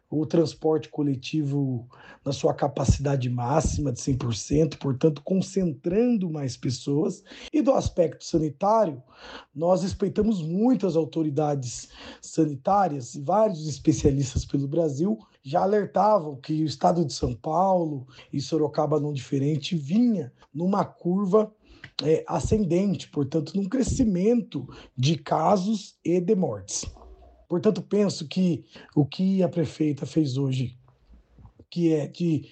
o 0.09 0.25
transporte 0.25 0.87
coletivo 0.87 1.89
na 2.23 2.31
sua 2.31 2.53
capacidade 2.53 3.29
máxima 3.29 3.91
de 3.91 3.99
100%, 3.99 4.77
portanto, 4.77 5.21
concentrando 5.21 6.29
mais 6.29 6.55
pessoas. 6.55 7.21
E 7.51 7.61
do 7.61 7.73
aspecto 7.73 8.23
sanitário, 8.23 9.03
nós 9.53 9.83
respeitamos 9.83 10.41
muitas 10.41 10.95
autoridades 10.95 11.89
sanitárias 12.21 13.13
e 13.15 13.21
vários 13.21 13.67
especialistas 13.67 14.45
pelo 14.45 14.69
Brasil 14.69 15.19
já 15.43 15.63
alertavam 15.63 16.37
que 16.37 16.63
o 16.63 16.65
estado 16.65 17.03
de 17.03 17.11
São 17.11 17.35
Paulo 17.35 18.07
e 18.31 18.39
Sorocaba 18.39 19.01
não 19.01 19.11
diferente 19.11 19.75
vinha 19.75 20.31
numa 20.53 20.85
curva 20.85 21.51
é, 22.03 22.23
ascendente, 22.27 23.09
portanto, 23.09 23.55
num 23.55 23.67
crescimento 23.67 24.67
de 24.95 25.17
casos 25.17 25.97
e 26.03 26.19
de 26.19 26.35
mortes. 26.35 26.85
Portanto, 27.47 27.81
penso 27.81 28.27
que 28.27 28.65
o 28.95 29.05
que 29.05 29.41
a 29.43 29.49
prefeita 29.49 30.05
fez 30.05 30.37
hoje, 30.37 30.77
que 31.69 31.93
é 31.93 32.07
de 32.07 32.49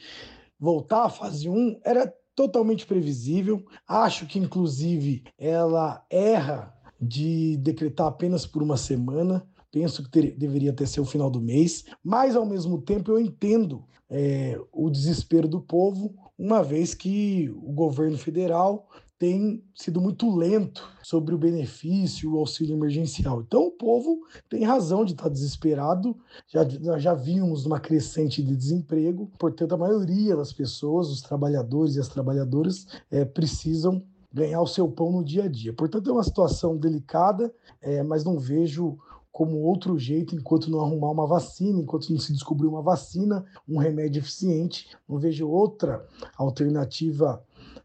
voltar 0.59 1.05
à 1.05 1.09
fase 1.09 1.49
1, 1.49 1.79
era 1.83 2.13
totalmente 2.35 2.85
previsível. 2.85 3.65
Acho 3.87 4.25
que, 4.25 4.39
inclusive, 4.39 5.23
ela 5.37 6.05
erra 6.09 6.73
de 6.99 7.57
decretar 7.57 8.07
apenas 8.07 8.45
por 8.45 8.61
uma 8.61 8.77
semana. 8.77 9.45
Penso 9.71 10.03
que 10.03 10.09
ter, 10.09 10.37
deveria 10.37 10.71
até 10.71 10.85
ser 10.85 11.01
o 11.01 11.05
final 11.05 11.29
do 11.29 11.41
mês, 11.41 11.85
mas 12.03 12.35
ao 12.35 12.45
mesmo 12.45 12.81
tempo 12.81 13.11
eu 13.11 13.19
entendo 13.19 13.85
é, 14.09 14.59
o 14.71 14.89
desespero 14.89 15.47
do 15.47 15.61
povo, 15.61 16.13
uma 16.37 16.61
vez 16.61 16.93
que 16.93 17.49
o 17.49 17.71
governo 17.71 18.17
federal 18.17 18.89
tem 19.21 19.63
sido 19.75 20.01
muito 20.01 20.35
lento 20.35 20.83
sobre 21.03 21.35
o 21.35 21.37
benefício, 21.37 22.33
o 22.33 22.39
auxílio 22.39 22.75
emergencial. 22.75 23.41
Então 23.41 23.67
o 23.67 23.71
povo 23.71 24.21
tem 24.49 24.63
razão 24.63 25.05
de 25.05 25.11
estar 25.11 25.29
desesperado, 25.29 26.17
já, 26.47 26.67
já 26.97 27.13
vimos 27.13 27.67
uma 27.67 27.79
crescente 27.79 28.41
de 28.41 28.55
desemprego, 28.55 29.31
portanto 29.37 29.73
a 29.73 29.77
maioria 29.77 30.35
das 30.35 30.51
pessoas, 30.51 31.07
os 31.09 31.21
trabalhadores 31.21 31.95
e 31.95 31.99
as 31.99 32.07
trabalhadoras, 32.07 32.87
é, 33.11 33.23
precisam 33.23 34.01
ganhar 34.33 34.59
o 34.59 34.65
seu 34.65 34.89
pão 34.89 35.11
no 35.11 35.23
dia 35.23 35.43
a 35.43 35.47
dia. 35.47 35.71
Portanto 35.71 36.09
é 36.09 36.13
uma 36.13 36.23
situação 36.23 36.75
delicada, 36.75 37.53
é, 37.79 38.01
mas 38.01 38.23
não 38.23 38.39
vejo 38.39 38.97
como 39.31 39.59
outro 39.59 39.99
jeito 39.99 40.35
enquanto 40.35 40.69
não 40.69 40.81
arrumar 40.81 41.11
uma 41.11 41.27
vacina, 41.27 41.79
enquanto 41.79 42.09
não 42.09 42.19
se 42.19 42.33
descobrir 42.33 42.67
uma 42.67 42.81
vacina, 42.81 43.45
um 43.67 43.77
remédio 43.77 44.19
eficiente, 44.19 44.89
não 45.07 45.19
vejo 45.19 45.47
outra 45.47 46.05
alternativa 46.35 47.41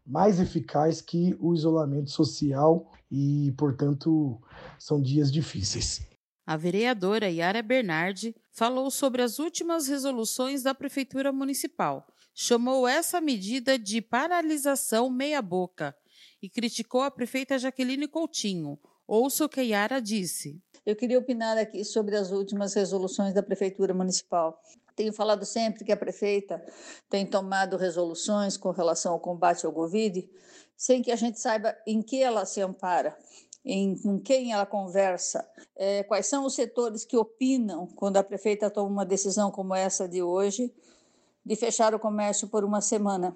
mais 0.07 0.39
eficaz 0.39 1.01
que 1.01 1.35
o 1.39 1.53
isolamento 1.53 2.09
social 2.09 2.89
e, 3.11 3.53
portanto, 3.57 4.41
são 4.79 5.01
dias 5.01 5.31
difíceis. 5.31 6.07
A 6.45 6.55
vereadora 6.55 7.29
Yara 7.29 7.61
Bernardi 7.61 8.33
falou 8.53 8.89
sobre 8.89 9.21
as 9.21 9.37
últimas 9.37 9.87
resoluções 9.87 10.63
da 10.63 10.73
Prefeitura 10.73 11.33
Municipal. 11.33 12.07
Chamou 12.33 12.87
essa 12.87 13.19
medida 13.19 13.77
de 13.77 14.01
paralisação 14.01 15.09
meia-boca 15.09 15.93
e 16.41 16.49
criticou 16.49 17.01
a 17.01 17.11
prefeita 17.11 17.59
Jaqueline 17.59 18.07
Coutinho. 18.07 18.79
Ouça 19.05 19.43
o 19.43 19.49
que 19.49 19.61
Yara 19.61 19.99
disse. 19.99 20.61
Eu 20.85 20.95
queria 20.95 21.19
opinar 21.19 21.57
aqui 21.57 21.83
sobre 21.83 22.15
as 22.15 22.31
últimas 22.31 22.73
resoluções 22.73 23.33
da 23.33 23.43
Prefeitura 23.43 23.93
Municipal. 23.93 24.57
Tenho 24.97 25.13
falado 25.13 25.45
sempre 25.45 25.85
que 25.85 25.91
a 25.91 25.95
prefeita 25.95 26.59
tem 27.07 27.23
tomado 27.23 27.77
resoluções 27.77 28.57
com 28.57 28.71
relação 28.71 29.13
ao 29.13 29.19
combate 29.19 29.63
ao 29.63 29.71
Covid, 29.71 30.27
sem 30.75 31.03
que 31.03 31.11
a 31.11 31.15
gente 31.15 31.39
saiba 31.39 31.77
em 31.85 32.01
que 32.01 32.19
ela 32.19 32.47
se 32.47 32.61
ampara, 32.61 33.15
em, 33.63 33.95
com 33.95 34.19
quem 34.19 34.53
ela 34.53 34.65
conversa, 34.65 35.47
é, 35.75 36.01
quais 36.01 36.25
são 36.25 36.45
os 36.45 36.55
setores 36.55 37.05
que 37.05 37.15
opinam 37.15 37.85
quando 37.95 38.17
a 38.17 38.23
prefeita 38.23 38.71
toma 38.71 38.89
uma 38.89 39.05
decisão 39.05 39.51
como 39.51 39.75
essa 39.75 40.09
de 40.09 40.23
hoje, 40.23 40.73
de 41.45 41.55
fechar 41.55 41.93
o 41.93 41.99
comércio 41.99 42.47
por 42.47 42.63
uma 42.63 42.81
semana. 42.81 43.35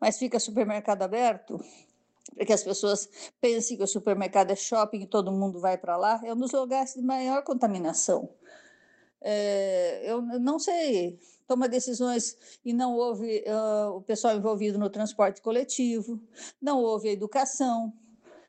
Mas 0.00 0.18
fica 0.18 0.40
supermercado 0.40 1.02
aberto? 1.02 1.64
para 2.34 2.44
que 2.44 2.52
as 2.52 2.62
pessoas 2.62 3.08
pensem 3.40 3.76
que 3.76 3.82
o 3.82 3.86
supermercado 3.86 4.50
é 4.50 4.56
shopping 4.56 5.02
e 5.02 5.06
todo 5.06 5.32
mundo 5.32 5.60
vai 5.60 5.78
para 5.78 5.96
lá, 5.96 6.20
é 6.22 6.32
um 6.32 6.36
dos 6.36 6.52
lugares 6.52 6.94
de 6.94 7.02
maior 7.02 7.42
contaminação 7.42 8.28
é, 9.20 10.02
eu 10.04 10.22
não 10.22 10.58
sei, 10.58 11.18
toma 11.46 11.68
decisões 11.68 12.36
e 12.64 12.72
não 12.72 12.94
houve 12.94 13.44
uh, 13.46 13.96
o 13.96 14.02
pessoal 14.02 14.36
envolvido 14.36 14.78
no 14.78 14.90
transporte 14.90 15.40
coletivo, 15.40 16.20
não 16.60 16.82
houve 16.82 17.08
a 17.08 17.12
educação. 17.12 17.92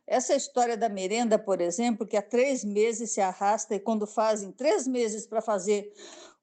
Essa 0.06 0.36
história 0.36 0.76
da 0.76 0.90
merenda, 0.90 1.38
por 1.38 1.62
exemplo, 1.62 2.06
que 2.06 2.18
há 2.18 2.22
três 2.22 2.64
meses 2.64 3.12
se 3.12 3.22
arrasta 3.22 3.76
e 3.76 3.80
quando 3.80 4.08
fazem 4.08 4.52
três 4.52 4.88
meses 4.88 5.26
para 5.28 5.42
fazer 5.42 5.94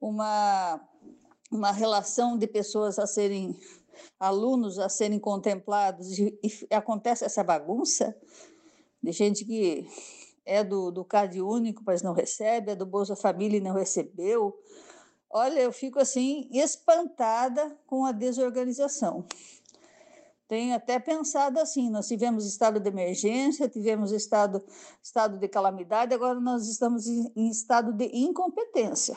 uma, 0.01 0.81
uma 1.51 1.73
relação 1.73 2.39
de 2.39 2.47
pessoas 2.47 2.99
a 2.99 3.07
serem 3.07 3.59
alunos 4.19 4.79
a 4.79 4.89
serem 4.89 5.19
contemplados 5.19 6.19
e, 6.19 6.39
e 6.43 6.75
acontece 6.75 7.25
essa 7.25 7.43
bagunça 7.43 8.17
de 9.03 9.13
gente 9.13 9.45
que 9.45 9.87
é 10.47 10.63
do, 10.63 10.91
do 10.93 11.05
CAD 11.05 11.43
único, 11.43 11.83
mas 11.85 12.01
não 12.01 12.13
recebe, 12.13 12.73
é 12.73 12.77
do 12.77 12.87
Bolsa 12.87 13.17
Família 13.17 13.59
e 13.59 13.61
não 13.61 13.75
recebeu. 13.75 14.57
Olha, 15.29 15.61
eu 15.61 15.73
fico 15.73 15.99
assim 15.99 16.49
espantada 16.53 17.77
com 17.87 18.07
a 18.07 18.13
desorganização. 18.13 19.27
Tenho 20.49 20.77
até 20.77 20.99
pensado 21.01 21.59
assim: 21.59 21.91
nós 21.91 22.07
tivemos 22.07 22.47
estado 22.47 22.79
de 22.79 22.89
emergência, 22.89 23.69
tivemos 23.69 24.13
estado, 24.13 24.63
estado 25.03 25.39
de 25.39 25.49
calamidade, 25.49 26.15
agora 26.15 26.39
nós 26.39 26.69
estamos 26.69 27.09
em, 27.09 27.33
em 27.35 27.49
estado 27.51 27.93
de 27.93 28.07
incompetência. 28.15 29.17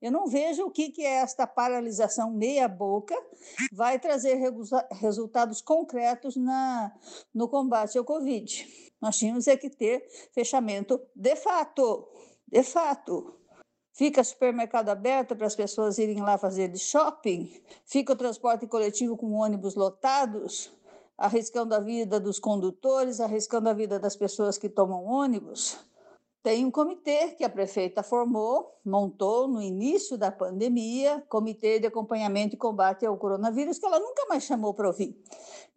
Eu 0.00 0.12
não 0.12 0.26
vejo 0.28 0.64
o 0.64 0.70
que, 0.70 0.90
que 0.90 1.04
esta 1.04 1.46
paralisação 1.46 2.30
meia-boca 2.30 3.16
vai 3.72 3.98
trazer 3.98 4.40
resultados 4.92 5.60
concretos 5.60 6.36
na, 6.36 6.92
no 7.34 7.48
combate 7.48 7.98
ao 7.98 8.04
Covid. 8.04 8.94
Nós 9.00 9.16
tínhamos 9.18 9.48
é 9.48 9.56
que 9.56 9.68
ter 9.68 10.06
fechamento 10.32 11.00
de 11.14 11.34
fato, 11.34 12.08
de 12.46 12.62
fato. 12.62 13.34
Fica 13.92 14.22
supermercado 14.22 14.90
aberto 14.90 15.34
para 15.34 15.48
as 15.48 15.56
pessoas 15.56 15.98
irem 15.98 16.22
lá 16.22 16.38
fazer 16.38 16.68
de 16.68 16.78
shopping, 16.78 17.50
fica 17.84 18.12
o 18.12 18.16
transporte 18.16 18.64
coletivo 18.68 19.16
com 19.16 19.32
ônibus 19.32 19.74
lotados, 19.74 20.72
arriscando 21.16 21.74
a 21.74 21.80
vida 21.80 22.20
dos 22.20 22.38
condutores, 22.38 23.18
arriscando 23.18 23.68
a 23.68 23.72
vida 23.72 23.98
das 23.98 24.14
pessoas 24.14 24.56
que 24.56 24.68
tomam 24.68 25.04
ônibus. 25.04 25.87
Tem 26.42 26.64
um 26.64 26.70
comitê 26.70 27.32
que 27.32 27.42
a 27.42 27.48
prefeita 27.48 28.02
formou, 28.02 28.72
montou 28.84 29.48
no 29.48 29.60
início 29.60 30.16
da 30.16 30.30
pandemia, 30.30 31.24
Comitê 31.28 31.80
de 31.80 31.88
Acompanhamento 31.88 32.54
e 32.54 32.58
Combate 32.58 33.04
ao 33.04 33.16
Coronavírus, 33.16 33.78
que 33.78 33.84
ela 33.84 33.98
nunca 33.98 34.24
mais 34.26 34.44
chamou 34.44 34.72
para 34.72 34.86
ouvir. 34.86 35.20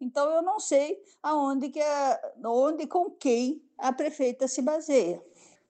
Então 0.00 0.30
eu 0.30 0.40
não 0.40 0.60
sei 0.60 1.02
aonde 1.22 1.68
que 1.68 1.80
a, 1.80 2.32
onde 2.46 2.86
com 2.86 3.10
quem 3.10 3.60
a 3.76 3.92
prefeita 3.92 4.46
se 4.46 4.62
baseia. 4.62 5.22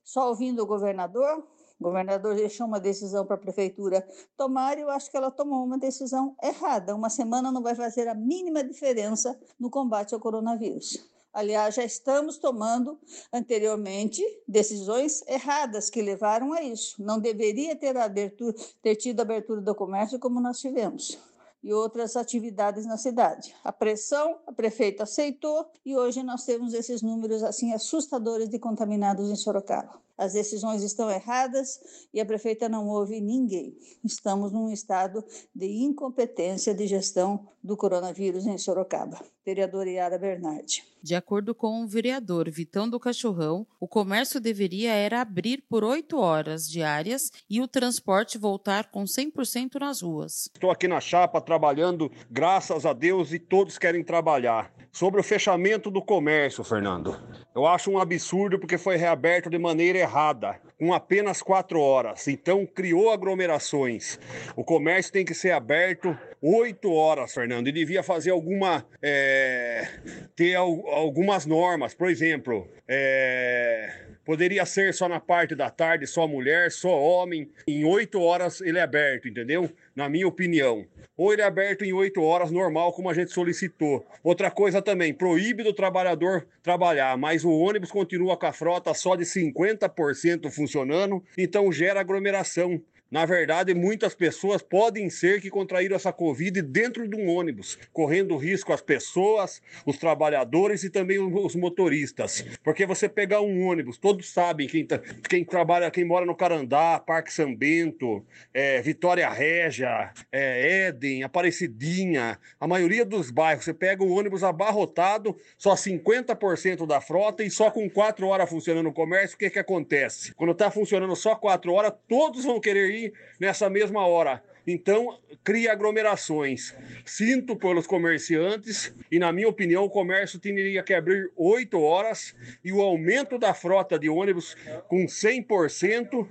Só 0.04 0.28
ouvindo 0.28 0.62
o 0.62 0.66
governador, 0.66 1.46
o 1.80 1.82
governador 1.82 2.34
deixou 2.34 2.66
uma 2.66 2.78
decisão 2.78 3.24
para 3.24 3.36
a 3.36 3.40
prefeitura 3.40 4.06
tomar 4.36 4.78
e 4.78 4.82
eu 4.82 4.90
acho 4.90 5.10
que 5.10 5.16
ela 5.16 5.30
tomou 5.30 5.64
uma 5.64 5.78
decisão 5.78 6.36
errada. 6.42 6.94
Uma 6.94 7.08
semana 7.08 7.50
não 7.50 7.62
vai 7.62 7.74
fazer 7.74 8.08
a 8.08 8.14
mínima 8.14 8.62
diferença 8.62 9.40
no 9.58 9.70
combate 9.70 10.14
ao 10.14 10.20
coronavírus. 10.20 11.10
Aliás, 11.32 11.74
já 11.74 11.84
estamos 11.84 12.36
tomando 12.36 12.98
anteriormente 13.32 14.22
decisões 14.46 15.22
erradas 15.26 15.88
que 15.88 16.02
levaram 16.02 16.52
a 16.52 16.62
isso. 16.62 17.02
Não 17.02 17.18
deveria 17.18 17.74
ter, 17.74 17.96
abertura, 17.96 18.54
ter 18.82 18.96
tido 18.96 19.20
abertura 19.20 19.60
do 19.60 19.74
comércio 19.74 20.18
como 20.18 20.40
nós 20.40 20.58
tivemos 20.58 21.18
e 21.62 21.72
outras 21.72 22.16
atividades 22.16 22.84
na 22.84 22.96
cidade. 22.96 23.54
A 23.62 23.72
pressão, 23.72 24.38
a 24.46 24.52
prefeita 24.52 25.04
aceitou 25.04 25.70
e 25.86 25.96
hoje 25.96 26.22
nós 26.22 26.44
temos 26.44 26.74
esses 26.74 27.02
números 27.02 27.42
assim 27.42 27.72
assustadores 27.72 28.48
de 28.48 28.58
contaminados 28.58 29.30
em 29.30 29.36
Sorocaba. 29.36 30.00
As 30.22 30.34
decisões 30.34 30.84
estão 30.84 31.10
erradas 31.10 31.80
e 32.14 32.20
a 32.20 32.24
prefeita 32.24 32.68
não 32.68 32.86
ouve 32.86 33.20
ninguém. 33.20 33.76
Estamos 34.04 34.52
num 34.52 34.70
estado 34.70 35.24
de 35.52 35.66
incompetência 35.82 36.72
de 36.72 36.86
gestão 36.86 37.48
do 37.60 37.76
coronavírus 37.76 38.46
em 38.46 38.56
Sorocaba. 38.56 39.20
Vereadora 39.44 39.90
Yara 39.90 40.18
Bernardi. 40.18 40.84
De 41.02 41.16
acordo 41.16 41.52
com 41.52 41.82
o 41.82 41.88
vereador 41.88 42.48
Vitão 42.48 42.88
do 42.88 43.00
Cachorrão, 43.00 43.66
o 43.80 43.88
comércio 43.88 44.40
deveria 44.40 44.94
era 44.94 45.20
abrir 45.20 45.64
por 45.68 45.82
oito 45.82 46.16
horas 46.18 46.68
diárias 46.68 47.32
e 47.50 47.60
o 47.60 47.66
transporte 47.66 48.38
voltar 48.38 48.92
com 48.92 49.02
100% 49.02 49.80
nas 49.80 50.02
ruas. 50.02 50.48
Estou 50.54 50.70
aqui 50.70 50.86
na 50.86 51.00
chapa 51.00 51.40
trabalhando, 51.40 52.08
graças 52.30 52.86
a 52.86 52.92
Deus, 52.92 53.32
e 53.32 53.40
todos 53.40 53.76
querem 53.76 54.04
trabalhar. 54.04 54.72
Sobre 54.94 55.18
o 55.18 55.24
fechamento 55.24 55.90
do 55.90 56.02
comércio, 56.02 56.62
Fernando, 56.62 57.18
eu 57.54 57.64
acho 57.64 57.90
um 57.90 57.98
absurdo 57.98 58.58
porque 58.58 58.76
foi 58.76 58.96
reaberto 58.96 59.48
de 59.48 59.56
maneira 59.56 59.98
errada, 59.98 60.60
com 60.78 60.92
apenas 60.92 61.40
quatro 61.40 61.80
horas. 61.80 62.28
Então 62.28 62.66
criou 62.66 63.10
aglomerações. 63.10 64.20
O 64.54 64.62
comércio 64.62 65.10
tem 65.10 65.24
que 65.24 65.32
ser 65.32 65.52
aberto 65.52 66.14
oito 66.42 66.92
horas, 66.92 67.32
Fernando, 67.32 67.68
e 67.68 67.72
devia 67.72 68.02
fazer 68.02 68.32
alguma. 68.32 68.84
É, 69.00 69.88
ter 70.36 70.56
algumas 70.56 71.46
normas. 71.46 71.94
Por 71.94 72.10
exemplo, 72.10 72.68
é, 72.86 74.08
poderia 74.26 74.66
ser 74.66 74.92
só 74.92 75.08
na 75.08 75.20
parte 75.20 75.54
da 75.54 75.70
tarde, 75.70 76.06
só 76.06 76.28
mulher, 76.28 76.70
só 76.70 76.90
homem. 77.00 77.50
Em 77.66 77.82
oito 77.84 78.20
horas 78.20 78.60
ele 78.60 78.78
é 78.78 78.82
aberto, 78.82 79.26
entendeu? 79.26 79.70
Na 79.94 80.08
minha 80.08 80.26
opinião. 80.26 80.86
Ou 81.16 81.32
ele 81.32 81.42
é 81.42 81.44
aberto 81.44 81.84
em 81.84 81.92
oito 81.92 82.22
horas, 82.22 82.50
normal, 82.50 82.92
como 82.92 83.10
a 83.10 83.14
gente 83.14 83.30
solicitou. 83.30 84.04
Outra 84.24 84.50
coisa 84.50 84.80
também, 84.80 85.12
proíbe 85.12 85.62
do 85.62 85.72
trabalhador 85.72 86.46
trabalhar, 86.62 87.16
mas 87.18 87.44
o 87.44 87.50
ônibus 87.50 87.90
continua 87.90 88.36
com 88.36 88.46
a 88.46 88.52
frota 88.52 88.94
só 88.94 89.14
de 89.14 89.24
50% 89.24 90.50
funcionando, 90.50 91.22
então 91.36 91.70
gera 91.70 92.00
aglomeração. 92.00 92.80
Na 93.12 93.26
verdade, 93.26 93.74
muitas 93.74 94.14
pessoas 94.14 94.62
podem 94.62 95.10
ser 95.10 95.42
que 95.42 95.50
contraíram 95.50 95.94
essa 95.94 96.10
Covid 96.10 96.62
dentro 96.62 97.06
de 97.06 97.14
um 97.14 97.28
ônibus, 97.28 97.78
correndo 97.92 98.38
risco 98.38 98.72
as 98.72 98.80
pessoas, 98.80 99.60
os 99.84 99.98
trabalhadores 99.98 100.82
e 100.82 100.88
também 100.88 101.18
os 101.18 101.54
motoristas. 101.54 102.42
Porque 102.64 102.86
você 102.86 103.10
pegar 103.10 103.42
um 103.42 103.68
ônibus, 103.68 103.98
todos 103.98 104.30
sabem 104.30 104.66
quem, 104.66 104.86
tá, 104.86 104.98
quem 105.28 105.44
trabalha, 105.44 105.90
quem 105.90 106.06
mora 106.06 106.24
no 106.24 106.34
Carandá, 106.34 106.98
Parque 106.98 107.30
São 107.30 107.54
Bento, 107.54 108.24
é, 108.54 108.80
Vitória 108.80 109.28
Régia, 109.28 110.10
é, 110.32 110.86
Éden, 110.86 111.22
Aparecidinha, 111.22 112.38
a 112.58 112.66
maioria 112.66 113.04
dos 113.04 113.30
bairros, 113.30 113.66
você 113.66 113.74
pega 113.74 114.02
um 114.02 114.10
ônibus 114.10 114.42
abarrotado, 114.42 115.36
só 115.58 115.74
50% 115.74 116.86
da 116.86 116.98
frota 116.98 117.44
e 117.44 117.50
só 117.50 117.70
com 117.70 117.90
4 117.90 118.26
horas 118.26 118.48
funcionando 118.48 118.88
o 118.88 118.92
comércio, 118.94 119.36
o 119.36 119.38
que, 119.38 119.50
que 119.50 119.58
acontece? 119.58 120.32
Quando 120.34 120.52
está 120.52 120.70
funcionando 120.70 121.14
só 121.14 121.34
4 121.34 121.70
horas, 121.74 121.92
todos 122.08 122.46
vão 122.46 122.58
querer 122.58 122.88
ir 122.88 123.01
nessa 123.40 123.70
mesma 123.70 124.06
hora. 124.06 124.42
Então, 124.66 125.18
cria 125.42 125.72
aglomerações. 125.72 126.74
Sinto 127.04 127.56
pelos 127.56 127.86
comerciantes 127.86 128.94
e, 129.10 129.18
na 129.18 129.32
minha 129.32 129.48
opinião, 129.48 129.84
o 129.84 129.90
comércio 129.90 130.38
teria 130.38 130.82
que 130.82 130.94
abrir 130.94 131.30
8 131.36 131.80
horas 131.80 132.34
e 132.64 132.72
o 132.72 132.80
aumento 132.80 133.38
da 133.38 133.52
frota 133.54 133.98
de 133.98 134.08
ônibus 134.08 134.56
com 134.88 135.06
100% 135.06 136.26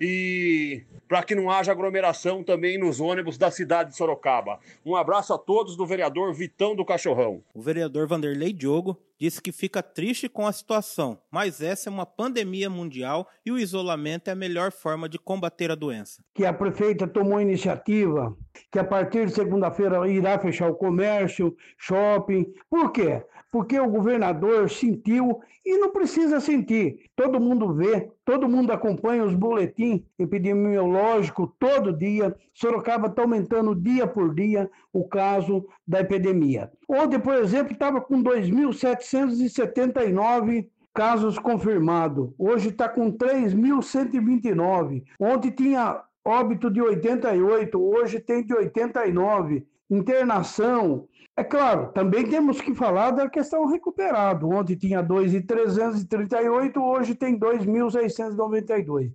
e 0.00 0.84
para 1.08 1.22
que 1.22 1.34
não 1.34 1.50
haja 1.50 1.72
aglomeração 1.72 2.44
também 2.44 2.78
nos 2.78 3.00
ônibus 3.00 3.38
da 3.38 3.50
cidade 3.50 3.90
de 3.90 3.96
Sorocaba. 3.96 4.60
Um 4.84 4.94
abraço 4.94 5.32
a 5.32 5.38
todos 5.38 5.76
do 5.76 5.86
vereador 5.86 6.32
Vitão 6.34 6.76
do 6.76 6.84
Cachorrão. 6.84 7.42
O 7.54 7.62
vereador 7.62 8.06
Vanderlei 8.06 8.52
Diogo 8.52 8.96
disse 9.18 9.42
que 9.42 9.52
fica 9.52 9.82
triste 9.82 10.28
com 10.28 10.46
a 10.46 10.52
situação, 10.52 11.20
mas 11.30 11.60
essa 11.60 11.88
é 11.88 11.92
uma 11.92 12.06
pandemia 12.06 12.70
mundial 12.70 13.28
e 13.44 13.50
o 13.50 13.58
isolamento 13.58 14.28
é 14.28 14.32
a 14.32 14.36
melhor 14.36 14.70
forma 14.70 15.08
de 15.08 15.18
combater 15.18 15.70
a 15.70 15.74
doença. 15.74 16.22
Que 16.34 16.44
a 16.44 16.52
prefeita 16.52 17.06
tomou 17.06 17.40
iniciativa, 17.40 18.36
que 18.70 18.78
a 18.78 18.84
partir 18.84 19.26
de 19.26 19.32
segunda-feira 19.32 20.06
irá 20.08 20.38
fechar 20.38 20.70
o 20.70 20.74
comércio, 20.74 21.56
shopping. 21.76 22.46
Por 22.68 22.92
quê? 22.92 23.24
Porque 23.50 23.80
o 23.80 23.88
governador 23.88 24.68
sentiu 24.68 25.40
e 25.64 25.78
não 25.78 25.90
precisa 25.90 26.38
sentir. 26.40 27.08
Todo 27.14 27.40
mundo 27.40 27.72
vê, 27.74 28.10
todo 28.24 28.48
mundo 28.48 28.72
acompanha 28.72 29.24
os 29.24 29.34
boletins 29.34 30.02
epidemiológicos 30.18 31.50
todo 31.58 31.92
dia. 31.92 32.34
Sorocaba 32.54 33.08
está 33.08 33.22
aumentando 33.22 33.74
dia 33.74 34.06
por 34.06 34.34
dia 34.34 34.70
o 34.92 35.08
caso 35.08 35.66
da 35.86 36.00
epidemia. 36.00 36.70
Ontem, 36.88 37.18
por 37.18 37.34
exemplo, 37.34 37.72
estava 37.72 38.00
com 38.00 38.22
2.779 38.22 40.66
casos 40.98 41.38
confirmados. 41.38 42.30
Hoje 42.36 42.70
está 42.70 42.88
com 42.88 43.12
3.129. 43.12 45.04
Ontem 45.20 45.50
tinha 45.50 46.02
óbito 46.28 46.70
de 46.70 46.80
88, 46.82 47.80
hoje 47.80 48.20
tem 48.20 48.44
de 48.44 48.54
89. 48.54 49.66
Internação. 49.90 51.08
É 51.34 51.42
claro, 51.42 51.92
também 51.92 52.26
temos 52.26 52.60
que 52.60 52.74
falar 52.74 53.12
da 53.12 53.28
questão 53.28 53.64
recuperado. 53.66 54.48
Ontem 54.50 54.76
tinha 54.76 55.02
2.338, 55.02 56.76
hoje 56.76 57.14
tem 57.14 57.38
2.692. 57.38 59.12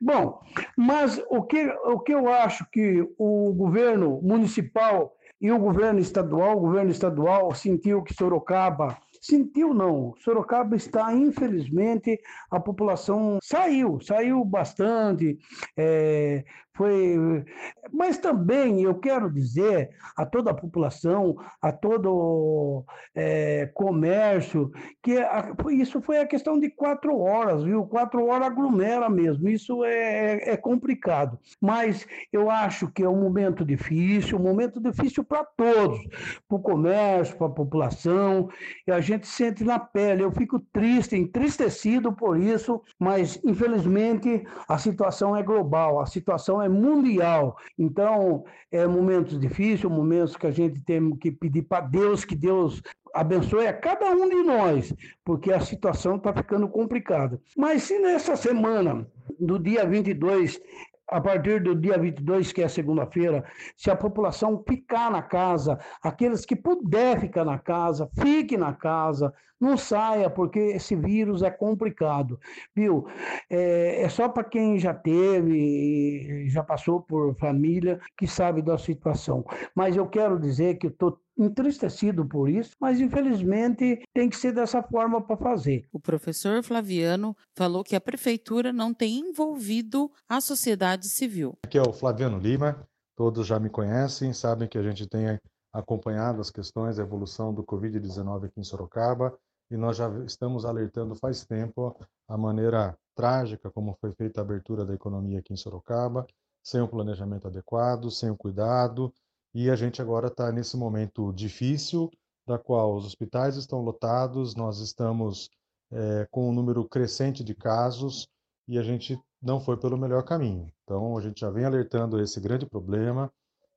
Bom, 0.00 0.40
mas 0.76 1.22
o 1.30 1.42
que, 1.42 1.68
o 1.84 2.00
que 2.00 2.12
eu 2.12 2.32
acho 2.32 2.68
que 2.72 3.06
o 3.18 3.52
governo 3.52 4.20
municipal 4.22 5.14
e 5.40 5.52
o 5.52 5.58
governo 5.58 6.00
estadual, 6.00 6.56
o 6.56 6.60
governo 6.60 6.90
estadual 6.90 7.54
sentiu 7.54 8.02
que 8.02 8.14
Sorocaba 8.14 8.96
sentiu 9.26 9.74
não. 9.74 10.14
Sorocaba 10.18 10.76
está, 10.76 11.12
infelizmente, 11.14 12.18
a 12.50 12.60
população 12.60 13.38
saiu, 13.42 14.00
saiu 14.00 14.44
bastante, 14.44 15.38
é, 15.76 16.44
foi, 16.76 17.44
mas 17.92 18.18
também 18.18 18.82
eu 18.82 18.94
quero 18.96 19.32
dizer 19.32 19.90
a 20.16 20.26
toda 20.26 20.50
a 20.50 20.54
população, 20.54 21.36
a 21.60 21.72
todo 21.72 22.84
é, 23.14 23.70
comércio, 23.74 24.70
que 25.02 25.18
a, 25.18 25.54
isso 25.70 26.00
foi 26.02 26.18
a 26.18 26.26
questão 26.26 26.58
de 26.58 26.70
quatro 26.70 27.18
horas, 27.18 27.64
viu? 27.64 27.86
Quatro 27.86 28.26
horas 28.26 28.48
aglomera 28.48 29.08
mesmo, 29.08 29.48
isso 29.48 29.84
é, 29.84 29.94
é, 29.96 30.50
é 30.50 30.56
complicado. 30.56 31.38
Mas 31.60 32.06
eu 32.32 32.50
acho 32.50 32.88
que 32.88 33.02
é 33.02 33.08
um 33.08 33.20
momento 33.20 33.64
difícil, 33.64 34.38
um 34.38 34.42
momento 34.42 34.80
difícil 34.80 35.24
para 35.24 35.44
todos, 35.44 35.98
para 36.46 36.56
o 36.56 36.60
comércio, 36.60 37.36
para 37.36 37.46
a 37.46 37.50
população, 37.50 38.48
e 38.86 38.92
a 38.92 39.00
gente 39.00 39.26
sente 39.26 39.64
na 39.64 39.78
pele. 39.78 40.22
Eu 40.22 40.30
fico 40.30 40.60
triste, 40.72 41.16
entristecido 41.16 42.12
por 42.12 42.38
isso, 42.38 42.82
mas 42.98 43.40
infelizmente 43.44 44.44
a 44.68 44.76
situação 44.78 45.34
é 45.34 45.42
global, 45.42 46.00
a 46.00 46.06
situação 46.06 46.60
é 46.60 46.65
é 46.66 46.68
mundial. 46.68 47.56
Então, 47.78 48.44
é 48.70 48.86
momentos 48.86 49.38
difíceis, 49.38 49.84
momentos 49.84 50.36
que 50.36 50.46
a 50.46 50.50
gente 50.50 50.82
tem 50.84 51.16
que 51.16 51.30
pedir 51.30 51.62
para 51.62 51.86
Deus 51.86 52.24
que 52.24 52.36
Deus 52.36 52.82
abençoe 53.14 53.66
a 53.66 53.72
cada 53.72 54.10
um 54.10 54.28
de 54.28 54.42
nós, 54.42 54.94
porque 55.24 55.52
a 55.52 55.60
situação 55.60 56.16
está 56.16 56.32
ficando 56.34 56.68
complicada. 56.68 57.40
Mas 57.56 57.84
se 57.84 57.98
nessa 57.98 58.36
semana, 58.36 59.06
do 59.40 59.58
dia 59.58 59.86
22, 59.86 60.60
a 61.08 61.20
partir 61.20 61.62
do 61.62 61.74
dia 61.74 61.96
22, 61.96 62.52
que 62.52 62.62
é 62.62 62.68
segunda-feira, 62.68 63.44
se 63.76 63.90
a 63.90 63.96
população 63.96 64.62
ficar 64.68 65.10
na 65.10 65.22
casa, 65.22 65.78
aqueles 66.02 66.44
que 66.44 66.56
puder 66.56 67.20
ficar 67.20 67.44
na 67.44 67.58
casa, 67.58 68.10
fique 68.20 68.56
na 68.56 68.72
casa, 68.74 69.32
não 69.60 69.76
saia, 69.76 70.28
porque 70.28 70.58
esse 70.58 70.94
vírus 70.94 71.42
é 71.42 71.50
complicado, 71.50 72.38
viu? 72.74 73.06
É, 73.48 74.02
é 74.02 74.08
só 74.08 74.28
para 74.28 74.44
quem 74.44 74.78
já 74.78 74.92
teve, 74.92 76.48
já 76.48 76.62
passou 76.62 77.00
por 77.00 77.34
família, 77.36 78.00
que 78.16 78.26
sabe 78.26 78.62
da 78.62 78.78
situação. 78.78 79.44
Mas 79.74 79.96
eu 79.96 80.06
quero 80.06 80.38
dizer 80.38 80.76
que 80.76 80.86
eu 80.86 80.90
estou 80.90 81.18
entristecido 81.38 82.24
por 82.24 82.48
isso, 82.48 82.72
mas 82.80 83.00
infelizmente 83.00 84.02
tem 84.14 84.28
que 84.28 84.36
ser 84.36 84.52
dessa 84.52 84.82
forma 84.82 85.20
para 85.20 85.36
fazer. 85.36 85.86
O 85.92 86.00
professor 86.00 86.62
Flaviano 86.62 87.36
falou 87.54 87.84
que 87.84 87.94
a 87.94 88.00
prefeitura 88.00 88.72
não 88.72 88.94
tem 88.94 89.18
envolvido 89.18 90.10
a 90.28 90.40
sociedade 90.40 91.08
civil. 91.08 91.58
Aqui 91.64 91.78
é 91.78 91.82
o 91.82 91.92
Flaviano 91.92 92.38
Lima, 92.38 92.88
todos 93.14 93.46
já 93.46 93.60
me 93.60 93.68
conhecem, 93.68 94.32
sabem 94.32 94.68
que 94.68 94.78
a 94.78 94.82
gente 94.82 95.06
tem 95.06 95.38
acompanhado 95.72 96.40
as 96.40 96.50
questões, 96.50 96.98
a 96.98 97.02
evolução 97.02 97.52
do 97.52 97.62
Covid-19 97.62 98.46
aqui 98.46 98.58
em 98.58 98.64
Sorocaba, 98.64 99.36
e 99.70 99.76
nós 99.76 99.96
já 99.96 100.08
estamos 100.24 100.64
alertando 100.64 101.14
faz 101.14 101.44
tempo 101.44 101.96
a 102.28 102.36
maneira 102.36 102.96
trágica 103.14 103.70
como 103.70 103.96
foi 104.00 104.12
feita 104.12 104.40
a 104.40 104.44
abertura 104.44 104.84
da 104.84 104.94
economia 104.94 105.40
aqui 105.40 105.52
em 105.52 105.56
Sorocaba, 105.56 106.26
sem 106.62 106.80
o 106.80 106.88
planejamento 106.88 107.46
adequado, 107.46 108.10
sem 108.10 108.30
o 108.30 108.36
cuidado, 108.36 109.12
e 109.54 109.70
a 109.70 109.76
gente 109.76 110.02
agora 110.02 110.26
está 110.26 110.52
nesse 110.52 110.76
momento 110.76 111.32
difícil, 111.32 112.10
da 112.46 112.58
qual 112.58 112.94
os 112.94 113.06
hospitais 113.06 113.56
estão 113.56 113.80
lotados, 113.80 114.54
nós 114.54 114.78
estamos 114.80 115.50
é, 115.90 116.26
com 116.30 116.48
um 116.48 116.52
número 116.52 116.86
crescente 116.88 117.42
de 117.42 117.54
casos 117.54 118.28
e 118.68 118.78
a 118.78 118.82
gente 118.82 119.18
não 119.40 119.60
foi 119.60 119.76
pelo 119.76 119.96
melhor 119.96 120.22
caminho. 120.24 120.70
Então, 120.84 121.16
a 121.16 121.20
gente 121.20 121.40
já 121.40 121.50
vem 121.50 121.64
alertando 121.64 122.20
esse 122.20 122.40
grande 122.40 122.66
problema. 122.66 123.32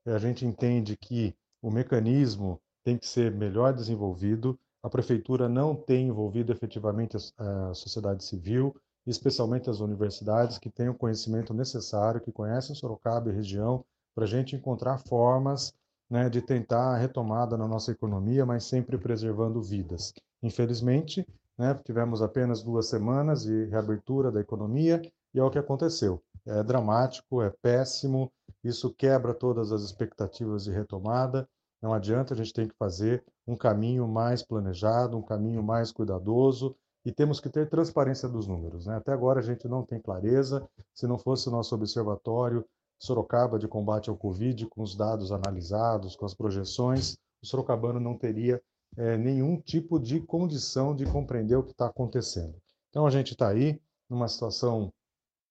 A 0.06 0.18
gente 0.18 0.46
entende 0.46 0.98
que 0.98 1.36
o 1.62 1.70
mecanismo 1.70 2.60
tem 2.84 2.98
que 2.98 3.08
ser 3.08 3.32
melhor 3.32 3.74
desenvolvido. 3.74 4.60
A 4.82 4.90
prefeitura 4.90 5.50
não 5.50 5.76
tem 5.76 6.08
envolvido 6.08 6.52
efetivamente 6.52 7.18
a, 7.38 7.74
sociedade 7.74 8.24
civil, 8.24 8.76
especialmente 9.06 9.70
as 9.70 9.80
universidades 9.80 10.58
que 10.58 10.70
têm 10.70 10.90
o 10.90 10.96
conhecimento 10.96 11.54
necessário, 11.54 12.22
que 12.22 12.32
conhecem 12.32 12.76
Sorocaba 12.76 13.30
e 13.30 13.34
região, 13.34 13.84
para 14.16 14.26
a 14.26 14.28
gente 14.28 14.56
encontrar 14.56 14.98
formas 14.98 15.74
né, 16.10 16.30
de 16.30 16.42
tentar 16.42 16.94
a 16.94 16.98
retomada 16.98 17.58
na 17.58 17.68
nossa 17.68 17.92
economia, 17.92 18.46
mas 18.46 18.64
sempre 18.64 18.98
preservando 18.98 19.62
vidas. 19.62 20.14
Infelizmente, 20.42 21.26
né, 21.58 21.80
tivemos 21.86 22.22
apenas 22.22 22.64
duas 22.64 22.88
semanas 22.88 23.44
de 23.44 23.66
reabertura 23.66 24.32
da 24.32 24.40
economia 24.40 25.02
e 25.34 25.40
é 25.40 25.44
o 25.44 25.52
que 25.52 25.60
aconteceu. 25.60 26.22
É 26.46 26.64
dramático, 26.64 27.42
é 27.42 27.54
péssimo, 27.62 28.32
isso 28.64 28.94
quebra 28.94 29.34
todas 29.34 29.72
as 29.72 29.82
expectativas 29.82 30.64
de 30.64 30.72
retomada. 30.72 31.48
Não 31.82 31.94
adianta, 31.94 32.34
a 32.34 32.38
gente 32.38 32.54
tem 32.54 32.68
que 32.68 32.76
fazer 32.76 33.24
um 33.48 33.56
caminho 33.56 34.08
mais 34.08 34.44
planejado, 34.44 35.18
um 35.18 35.22
caminho 35.22 35.64
mais 35.64 35.92
cuidadoso 35.92 36.76
e 37.06 37.12
temos 37.12 37.40
que 37.40 37.50
ter 37.50 37.70
transparência 37.70 38.28
dos 38.28 38.48
números. 38.48 38.86
Né? 38.86 38.96
Até 38.96 39.14
agora 39.14 39.40
a 39.40 39.44
gente 39.44 39.68
não 39.68 39.84
tem 39.84 40.02
clareza. 40.02 40.68
Se 40.94 41.08
não 41.08 41.18
fosse 41.18 41.48
o 41.48 41.52
nosso 41.52 41.74
observatório 41.74 42.66
Sorocaba 43.02 43.58
de 43.58 43.66
combate 43.66 44.10
ao 44.10 44.18
Covid, 44.18 44.66
com 44.68 44.82
os 44.82 44.94
dados 44.94 45.32
analisados, 45.32 46.18
com 46.18 46.26
as 46.26 46.34
projeções, 46.34 47.18
o 47.42 47.48
sorocabano 47.48 47.98
não 47.98 48.18
teria 48.18 48.62
é, 48.98 49.16
nenhum 49.18 49.58
tipo 49.58 49.98
de 49.98 50.20
condição 50.20 50.94
de 50.94 51.06
compreender 51.06 51.56
o 51.56 51.64
que 51.64 51.72
está 51.72 51.86
acontecendo. 51.88 52.62
Então 52.90 53.08
a 53.08 53.10
gente 53.10 53.32
está 53.32 53.48
aí 53.48 53.82
numa 54.10 54.28
situação 54.28 54.92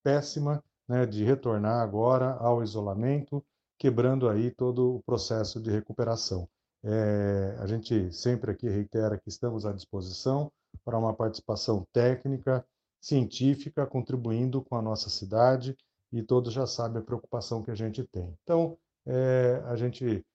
péssima 0.03 0.63
né, 0.87 1.07
de 1.07 1.23
retornar 1.23 1.81
agora 1.81 2.33
ao 2.35 2.61
isolamento, 2.61 3.43
quebrando 3.79 4.27
aí 4.27 4.51
todo 4.51 4.97
o 4.97 5.03
processo 5.03 5.59
de 5.59 5.71
recuperação. 5.71 6.47
É, 6.83 7.55
a 7.59 7.65
gente 7.65 8.13
sempre 8.13 8.51
aqui 8.51 8.69
reitera 8.69 9.17
que 9.17 9.29
estamos 9.29 9.65
à 9.65 9.71
disposição 9.71 10.51
para 10.83 10.97
uma 10.97 11.13
participação 11.13 11.87
técnica, 11.91 12.63
científica, 13.01 13.87
contribuindo 13.87 14.61
com 14.61 14.75
a 14.75 14.81
nossa 14.81 15.09
cidade 15.09 15.75
e 16.11 16.21
todos 16.21 16.53
já 16.53 16.67
sabem 16.67 17.01
a 17.01 17.05
preocupação 17.05 17.63
que 17.63 17.71
a 17.71 17.75
gente 17.75 18.03
tem. 18.03 18.37
Então, 18.43 18.77
é, 19.05 19.61
a 19.65 19.75
gente 19.75 20.25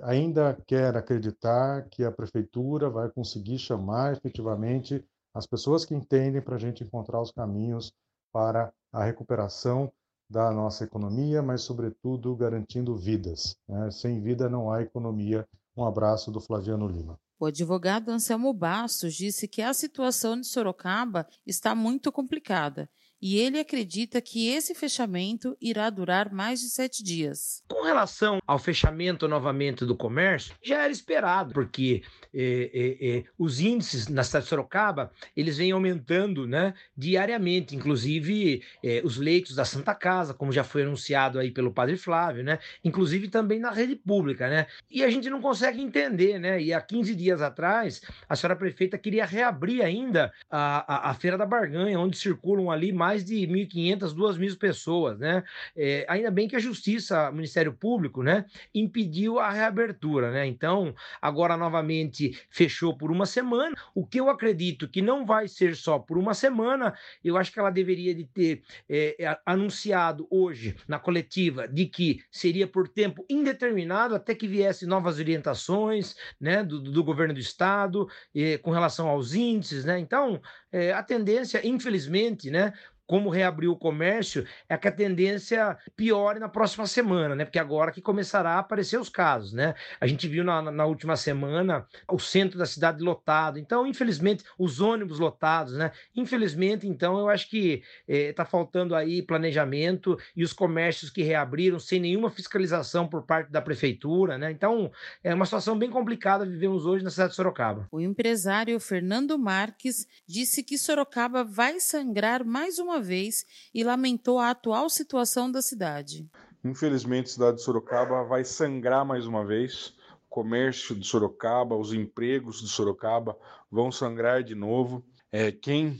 ainda 0.00 0.56
quer 0.66 0.96
acreditar 0.96 1.88
que 1.90 2.04
a 2.04 2.12
prefeitura 2.12 2.88
vai 2.88 3.10
conseguir 3.10 3.58
chamar 3.58 4.12
efetivamente 4.12 5.04
as 5.34 5.46
pessoas 5.46 5.84
que 5.84 5.94
entendem 5.94 6.40
para 6.40 6.56
a 6.56 6.58
gente 6.58 6.84
encontrar 6.84 7.20
os 7.20 7.32
caminhos 7.32 7.92
para 8.32 8.72
a 8.92 9.04
recuperação 9.04 9.92
da 10.32 10.50
nossa 10.50 10.84
economia, 10.84 11.42
mas, 11.42 11.60
sobretudo, 11.60 12.34
garantindo 12.34 12.96
vidas. 12.96 13.54
Né? 13.68 13.90
Sem 13.90 14.20
vida 14.20 14.48
não 14.48 14.72
há 14.72 14.80
economia. 14.80 15.46
Um 15.76 15.84
abraço 15.84 16.30
do 16.30 16.40
Flaviano 16.40 16.88
Lima. 16.88 17.18
O 17.38 17.46
advogado 17.46 18.08
Anselmo 18.08 18.52
Bastos 18.54 19.14
disse 19.14 19.46
que 19.46 19.60
a 19.60 19.74
situação 19.74 20.40
de 20.40 20.46
Sorocaba 20.46 21.26
está 21.46 21.74
muito 21.74 22.10
complicada 22.10 22.88
e 23.22 23.38
ele 23.38 23.60
acredita 23.60 24.20
que 24.20 24.48
esse 24.48 24.74
fechamento 24.74 25.56
irá 25.60 25.88
durar 25.88 26.32
mais 26.32 26.60
de 26.60 26.68
sete 26.68 27.04
dias. 27.04 27.62
Com 27.68 27.84
relação 27.84 28.40
ao 28.44 28.58
fechamento 28.58 29.28
novamente 29.28 29.86
do 29.86 29.94
comércio, 29.94 30.56
já 30.60 30.82
era 30.82 30.92
esperado, 30.92 31.54
porque 31.54 32.02
eh, 32.34 32.70
eh, 32.74 32.96
eh, 33.00 33.24
os 33.38 33.60
índices 33.60 34.08
na 34.08 34.24
cidade 34.24 34.46
de 34.46 34.48
Sorocaba 34.48 35.12
eles 35.36 35.58
vêm 35.58 35.70
aumentando 35.70 36.48
né, 36.48 36.74
diariamente, 36.96 37.76
inclusive 37.76 38.62
os 39.04 39.18
leitos 39.18 39.54
da 39.54 39.64
Santa 39.64 39.94
Casa, 39.94 40.34
como 40.34 40.50
já 40.50 40.64
foi 40.64 40.82
anunciado 40.82 41.38
aí 41.38 41.50
pelo 41.50 41.72
Padre 41.72 41.96
Flávio, 41.96 42.42
né, 42.42 42.58
inclusive 42.82 43.28
também 43.28 43.60
na 43.60 43.70
rede 43.70 43.94
pública. 43.94 44.48
Né, 44.48 44.66
e 44.90 45.04
a 45.04 45.10
gente 45.10 45.30
não 45.30 45.40
consegue 45.40 45.80
entender, 45.80 46.40
né, 46.40 46.60
e 46.60 46.72
há 46.72 46.80
15 46.80 47.14
dias 47.14 47.40
atrás, 47.40 48.02
a 48.28 48.34
senhora 48.34 48.56
prefeita 48.56 48.98
queria 48.98 49.24
reabrir 49.24 49.82
ainda 49.82 50.32
a, 50.50 51.08
a, 51.08 51.10
a 51.10 51.14
Feira 51.14 51.38
da 51.38 51.46
Barganha, 51.46 52.00
onde 52.00 52.18
circulam 52.18 52.70
ali 52.70 52.92
mais 52.92 53.11
mais 53.12 53.24
de 53.24 53.46
1.500, 53.46 54.14
2.000 54.14 54.58
pessoas, 54.58 55.18
né? 55.18 55.44
É, 55.76 56.06
ainda 56.08 56.30
bem 56.30 56.48
que 56.48 56.56
a 56.56 56.58
Justiça, 56.58 57.28
o 57.28 57.34
Ministério 57.34 57.72
Público, 57.72 58.22
né, 58.22 58.46
impediu 58.74 59.38
a 59.38 59.50
reabertura, 59.50 60.30
né? 60.30 60.46
Então, 60.46 60.94
agora 61.20 61.56
novamente 61.56 62.40
fechou 62.48 62.96
por 62.96 63.10
uma 63.10 63.26
semana. 63.26 63.76
O 63.94 64.06
que 64.06 64.18
eu 64.18 64.30
acredito 64.30 64.88
que 64.88 65.02
não 65.02 65.26
vai 65.26 65.46
ser 65.46 65.76
só 65.76 65.98
por 65.98 66.16
uma 66.16 66.32
semana, 66.32 66.94
eu 67.22 67.36
acho 67.36 67.52
que 67.52 67.58
ela 67.58 67.70
deveria 67.70 68.14
de 68.14 68.24
ter 68.24 68.62
é, 68.88 69.22
é 69.22 69.38
anunciado 69.44 70.26
hoje 70.30 70.74
na 70.88 70.98
coletiva 70.98 71.68
de 71.68 71.86
que 71.86 72.22
seria 72.30 72.66
por 72.66 72.88
tempo 72.88 73.24
indeterminado 73.28 74.14
até 74.14 74.34
que 74.34 74.48
viesse 74.48 74.86
novas 74.86 75.18
orientações, 75.18 76.16
né, 76.40 76.62
do, 76.64 76.80
do 76.80 77.04
governo 77.04 77.34
do 77.34 77.40
estado 77.40 78.08
eh, 78.34 78.56
com 78.58 78.70
relação 78.70 79.08
aos 79.08 79.34
índices, 79.34 79.84
né? 79.84 79.98
Então, 79.98 80.40
é, 80.70 80.92
a 80.92 81.02
tendência, 81.02 81.60
infelizmente, 81.66 82.50
né, 82.50 82.72
como 83.12 83.28
reabriu 83.28 83.72
o 83.72 83.76
comércio, 83.76 84.46
é 84.66 84.74
que 84.74 84.88
a 84.88 84.90
tendência 84.90 85.76
piore 85.94 86.38
na 86.38 86.48
próxima 86.48 86.86
semana, 86.86 87.36
né? 87.36 87.44
Porque 87.44 87.58
agora 87.58 87.92
que 87.92 88.00
começará 88.00 88.52
a 88.52 88.60
aparecer 88.60 88.98
os 88.98 89.10
casos, 89.10 89.52
né? 89.52 89.74
A 90.00 90.06
gente 90.06 90.26
viu 90.26 90.42
na, 90.42 90.62
na 90.62 90.86
última 90.86 91.14
semana 91.14 91.86
o 92.10 92.18
centro 92.18 92.58
da 92.58 92.64
cidade 92.64 93.04
lotado. 93.04 93.58
Então, 93.58 93.86
infelizmente, 93.86 94.44
os 94.58 94.80
ônibus 94.80 95.18
lotados, 95.18 95.74
né? 95.74 95.92
Infelizmente, 96.16 96.88
então, 96.88 97.18
eu 97.18 97.28
acho 97.28 97.50
que 97.50 97.82
está 98.08 98.44
eh, 98.44 98.46
faltando 98.46 98.94
aí 98.94 99.20
planejamento 99.20 100.18
e 100.34 100.42
os 100.42 100.54
comércios 100.54 101.10
que 101.10 101.22
reabriram 101.22 101.78
sem 101.78 102.00
nenhuma 102.00 102.30
fiscalização 102.30 103.06
por 103.06 103.26
parte 103.26 103.52
da 103.52 103.60
prefeitura, 103.60 104.38
né? 104.38 104.50
Então, 104.50 104.90
é 105.22 105.34
uma 105.34 105.44
situação 105.44 105.78
bem 105.78 105.90
complicada 105.90 106.46
vivemos 106.46 106.86
hoje 106.86 107.04
na 107.04 107.10
cidade 107.10 107.32
de 107.32 107.36
Sorocaba. 107.36 107.86
O 107.92 108.00
empresário 108.00 108.80
Fernando 108.80 109.38
Marques 109.38 110.06
disse 110.26 110.62
que 110.62 110.78
Sorocaba 110.78 111.44
vai 111.44 111.78
sangrar 111.78 112.42
mais 112.42 112.78
uma 112.78 113.01
vez 113.02 113.44
e 113.74 113.82
lamentou 113.82 114.38
a 114.38 114.50
atual 114.50 114.88
situação 114.88 115.50
da 115.50 115.60
cidade. 115.60 116.28
Infelizmente, 116.64 117.26
a 117.26 117.32
cidade 117.32 117.56
de 117.56 117.62
Sorocaba 117.62 118.24
vai 118.24 118.44
sangrar 118.44 119.04
mais 119.04 119.26
uma 119.26 119.44
vez. 119.44 119.94
O 120.26 120.30
comércio 120.30 120.94
de 120.94 121.06
Sorocaba, 121.06 121.76
os 121.76 121.92
empregos 121.92 122.60
de 122.60 122.68
Sorocaba 122.68 123.36
vão 123.70 123.90
sangrar 123.90 124.42
de 124.42 124.54
novo. 124.54 125.04
É, 125.30 125.50
quem 125.50 125.98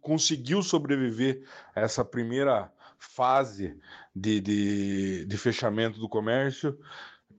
conseguiu 0.00 0.62
sobreviver 0.62 1.44
a 1.74 1.80
essa 1.80 2.04
primeira 2.04 2.70
fase 2.98 3.78
de, 4.14 4.40
de, 4.40 5.24
de 5.26 5.38
fechamento 5.38 5.98
do 5.98 6.08
comércio 6.08 6.78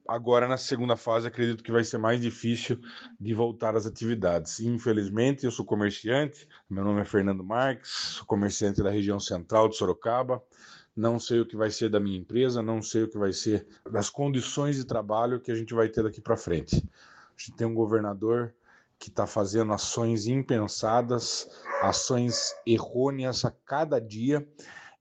agora 0.07 0.47
na 0.47 0.57
segunda 0.57 0.95
fase 0.95 1.27
acredito 1.27 1.63
que 1.63 1.71
vai 1.71 1.83
ser 1.83 1.97
mais 1.97 2.21
difícil 2.21 2.79
de 3.19 3.33
voltar 3.33 3.75
às 3.75 3.85
atividades. 3.85 4.59
Infelizmente, 4.59 5.45
eu 5.45 5.51
sou 5.51 5.65
comerciante, 5.65 6.47
meu 6.69 6.83
nome 6.83 7.01
é 7.01 7.05
Fernando 7.05 7.43
Marques, 7.43 7.89
sou 7.89 8.25
comerciante 8.25 8.83
da 8.83 8.89
região 8.89 9.19
central 9.19 9.69
de 9.69 9.75
Sorocaba. 9.75 10.41
Não 10.95 11.19
sei 11.19 11.41
o 11.41 11.45
que 11.45 11.57
vai 11.57 11.69
ser 11.69 11.89
da 11.89 11.99
minha 11.99 12.17
empresa, 12.17 12.61
não 12.61 12.81
sei 12.81 13.03
o 13.03 13.09
que 13.09 13.17
vai 13.17 13.33
ser 13.33 13.67
das 13.91 14.09
condições 14.09 14.77
de 14.77 14.85
trabalho 14.85 15.41
que 15.41 15.51
a 15.51 15.55
gente 15.55 15.73
vai 15.73 15.89
ter 15.89 16.03
daqui 16.03 16.21
para 16.21 16.37
frente. 16.37 16.77
A 16.77 17.37
gente 17.37 17.57
tem 17.57 17.67
um 17.67 17.73
governador 17.73 18.53
que 18.97 19.09
está 19.09 19.27
fazendo 19.27 19.73
ações 19.73 20.25
impensadas, 20.25 21.49
ações 21.81 22.55
errôneas 22.65 23.43
a 23.43 23.51
cada 23.51 23.99
dia, 23.99 24.47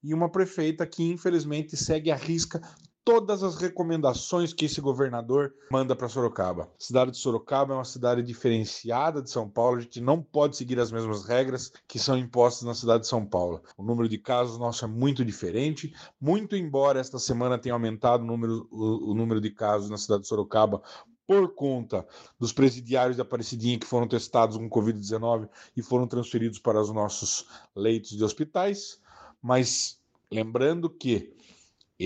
e 0.02 0.12
uma 0.12 0.28
prefeita 0.28 0.86
que 0.86 1.02
infelizmente 1.02 1.76
segue 1.76 2.10
a 2.10 2.16
risca 2.16 2.60
todas 3.04 3.42
as 3.42 3.56
recomendações 3.56 4.54
que 4.54 4.64
esse 4.64 4.80
governador 4.80 5.54
manda 5.70 5.94
para 5.94 6.08
Sorocaba. 6.08 6.62
A 6.62 6.68
cidade 6.78 7.10
de 7.10 7.18
Sorocaba 7.18 7.74
é 7.74 7.76
uma 7.76 7.84
cidade 7.84 8.22
diferenciada 8.22 9.20
de 9.20 9.30
São 9.30 9.48
Paulo, 9.48 9.76
a 9.76 9.80
gente 9.82 10.00
não 10.00 10.22
pode 10.22 10.56
seguir 10.56 10.80
as 10.80 10.90
mesmas 10.90 11.26
regras 11.26 11.70
que 11.86 11.98
são 11.98 12.16
impostas 12.16 12.66
na 12.66 12.74
cidade 12.74 13.02
de 13.02 13.08
São 13.08 13.26
Paulo. 13.26 13.62
O 13.76 13.82
número 13.82 14.08
de 14.08 14.16
casos 14.16 14.58
nosso 14.58 14.84
é 14.84 14.88
muito 14.88 15.24
diferente, 15.24 15.94
muito 16.18 16.56
embora 16.56 16.98
esta 16.98 17.18
semana 17.18 17.58
tenha 17.58 17.74
aumentado 17.74 18.22
o 18.22 18.26
número, 18.26 18.66
o, 18.70 19.10
o 19.10 19.14
número 19.14 19.40
de 19.40 19.50
casos 19.50 19.90
na 19.90 19.98
cidade 19.98 20.22
de 20.22 20.28
Sorocaba 20.28 20.82
por 21.26 21.54
conta 21.54 22.06
dos 22.38 22.52
presidiários 22.52 23.16
da 23.16 23.22
Aparecidinha 23.22 23.78
que 23.78 23.86
foram 23.86 24.06
testados 24.06 24.56
com 24.56 24.68
Covid-19 24.68 25.48
e 25.76 25.82
foram 25.82 26.06
transferidos 26.06 26.58
para 26.58 26.80
os 26.80 26.90
nossos 26.90 27.46
leitos 27.74 28.16
de 28.16 28.24
hospitais, 28.24 29.00
mas 29.42 29.98
lembrando 30.30 30.88
que 30.90 31.33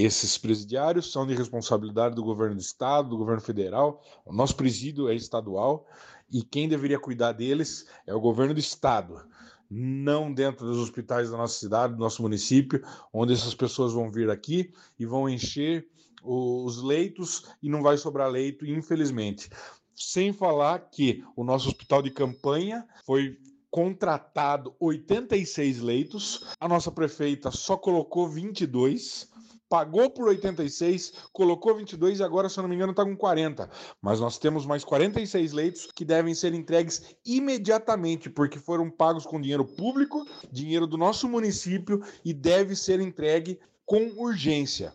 esses 0.00 0.38
presidiários 0.38 1.11
são 1.11 1.26
de 1.26 1.34
responsabilidade 1.34 2.14
do 2.14 2.22
governo 2.22 2.54
do 2.54 2.61
estado, 2.61 3.08
do 3.08 3.18
governo 3.18 3.40
federal. 3.40 4.02
O 4.24 4.32
nosso 4.32 4.54
presídio 4.54 5.08
é 5.08 5.14
estadual 5.14 5.87
e 6.30 6.42
quem 6.42 6.68
deveria 6.68 6.98
cuidar 6.98 7.32
deles 7.32 7.87
é 8.06 8.14
o 8.14 8.20
governo 8.20 8.54
do 8.54 8.61
estado, 8.61 9.26
não 9.70 10.32
dentro 10.32 10.66
dos 10.66 10.78
hospitais 10.78 11.30
da 11.30 11.37
nossa 11.37 11.58
cidade, 11.58 11.94
do 11.94 12.00
nosso 12.00 12.22
município, 12.22 12.82
onde 13.12 13.32
essas 13.32 13.54
pessoas 13.54 13.92
vão 13.92 14.11
vir 14.11 14.30
aqui 14.30 14.72
e 14.98 15.04
vão 15.04 15.28
encher 15.28 15.88
os 16.22 16.82
leitos 16.82 17.46
e 17.62 17.68
não 17.68 17.82
vai 17.82 17.96
sobrar 17.96 18.30
leito, 18.30 18.66
infelizmente. 18.66 19.48
Sem 19.94 20.32
falar 20.32 20.90
que 20.90 21.24
o 21.34 21.42
nosso 21.42 21.68
hospital 21.68 22.02
de 22.02 22.11
campanha 22.11 22.87
foi 23.04 23.37
contratado 23.70 24.74
86 24.80 25.80
leitos, 25.80 26.44
a 26.58 26.68
nossa 26.68 26.90
prefeita 26.90 27.50
só 27.50 27.76
colocou 27.76 28.28
22, 28.28 29.28
pagou 29.68 30.11
por 30.11 30.28
86, 30.28 31.12
colocou 31.33 31.74
22 31.76 32.20
e 32.20 32.22
agora, 32.22 32.48
se 32.48 32.59
eu 32.59 32.62
não 32.62 32.68
me 32.68 32.74
engano, 32.74 32.92
está 32.92 33.04
com 33.04 33.16
40. 33.16 33.68
Mas 34.00 34.20
nós 34.20 34.38
temos 34.38 34.64
mais 34.64 34.85
46 34.85 35.52
leitos 35.52 35.88
que 35.92 36.04
devem 36.04 36.35
ser 36.35 36.54
entregues 36.54 37.14
imediatamente, 37.24 38.31
porque 38.31 38.59
foram 38.59 38.90
pagos 38.90 39.26
com 39.26 39.40
dinheiro 39.40 39.64
público, 39.64 40.26
dinheiro 40.50 40.87
do 40.87 40.96
nosso 40.96 41.28
município 41.28 42.02
e 42.24 42.33
deve 42.33 42.74
ser 42.74 43.00
entregue 43.00 43.59
com 43.85 44.12
urgência. 44.16 44.94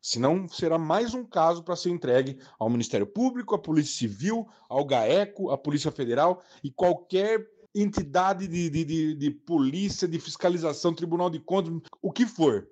Senão 0.00 0.46
será 0.46 0.76
mais 0.76 1.14
um 1.14 1.24
caso 1.24 1.62
para 1.62 1.76
ser 1.76 1.88
entregue 1.88 2.38
ao 2.58 2.68
Ministério 2.68 3.06
Público, 3.06 3.54
à 3.54 3.58
Polícia 3.58 3.96
Civil, 3.96 4.46
ao 4.68 4.84
GAECO, 4.84 5.50
à 5.50 5.56
Polícia 5.56 5.90
Federal 5.90 6.42
e 6.62 6.70
qualquer 6.70 7.48
entidade 7.74 8.46
de, 8.46 8.70
de, 8.70 8.84
de, 8.84 9.14
de 9.14 9.30
polícia, 9.30 10.06
de 10.06 10.20
fiscalização, 10.20 10.94
Tribunal 10.94 11.28
de 11.28 11.40
Contas, 11.40 11.72
o 12.00 12.12
que 12.12 12.26
for. 12.26 12.68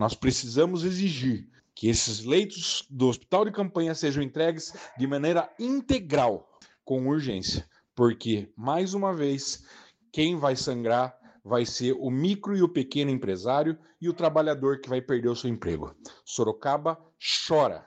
Nós 0.00 0.14
precisamos 0.14 0.82
exigir 0.82 1.46
que 1.74 1.86
esses 1.86 2.24
leitos 2.24 2.86
do 2.88 3.06
hospital 3.06 3.44
de 3.44 3.52
campanha 3.52 3.94
sejam 3.94 4.22
entregues 4.22 4.72
de 4.96 5.06
maneira 5.06 5.52
integral, 5.58 6.48
com 6.82 7.06
urgência, 7.06 7.68
porque, 7.94 8.50
mais 8.56 8.94
uma 8.94 9.14
vez, 9.14 9.62
quem 10.10 10.38
vai 10.38 10.56
sangrar 10.56 11.14
vai 11.44 11.66
ser 11.66 11.92
o 11.92 12.10
micro 12.10 12.56
e 12.56 12.62
o 12.62 12.68
pequeno 12.68 13.10
empresário 13.10 13.78
e 14.00 14.08
o 14.08 14.14
trabalhador 14.14 14.80
que 14.80 14.88
vai 14.88 15.02
perder 15.02 15.28
o 15.28 15.36
seu 15.36 15.50
emprego. 15.50 15.94
Sorocaba 16.24 16.98
chora, 17.46 17.86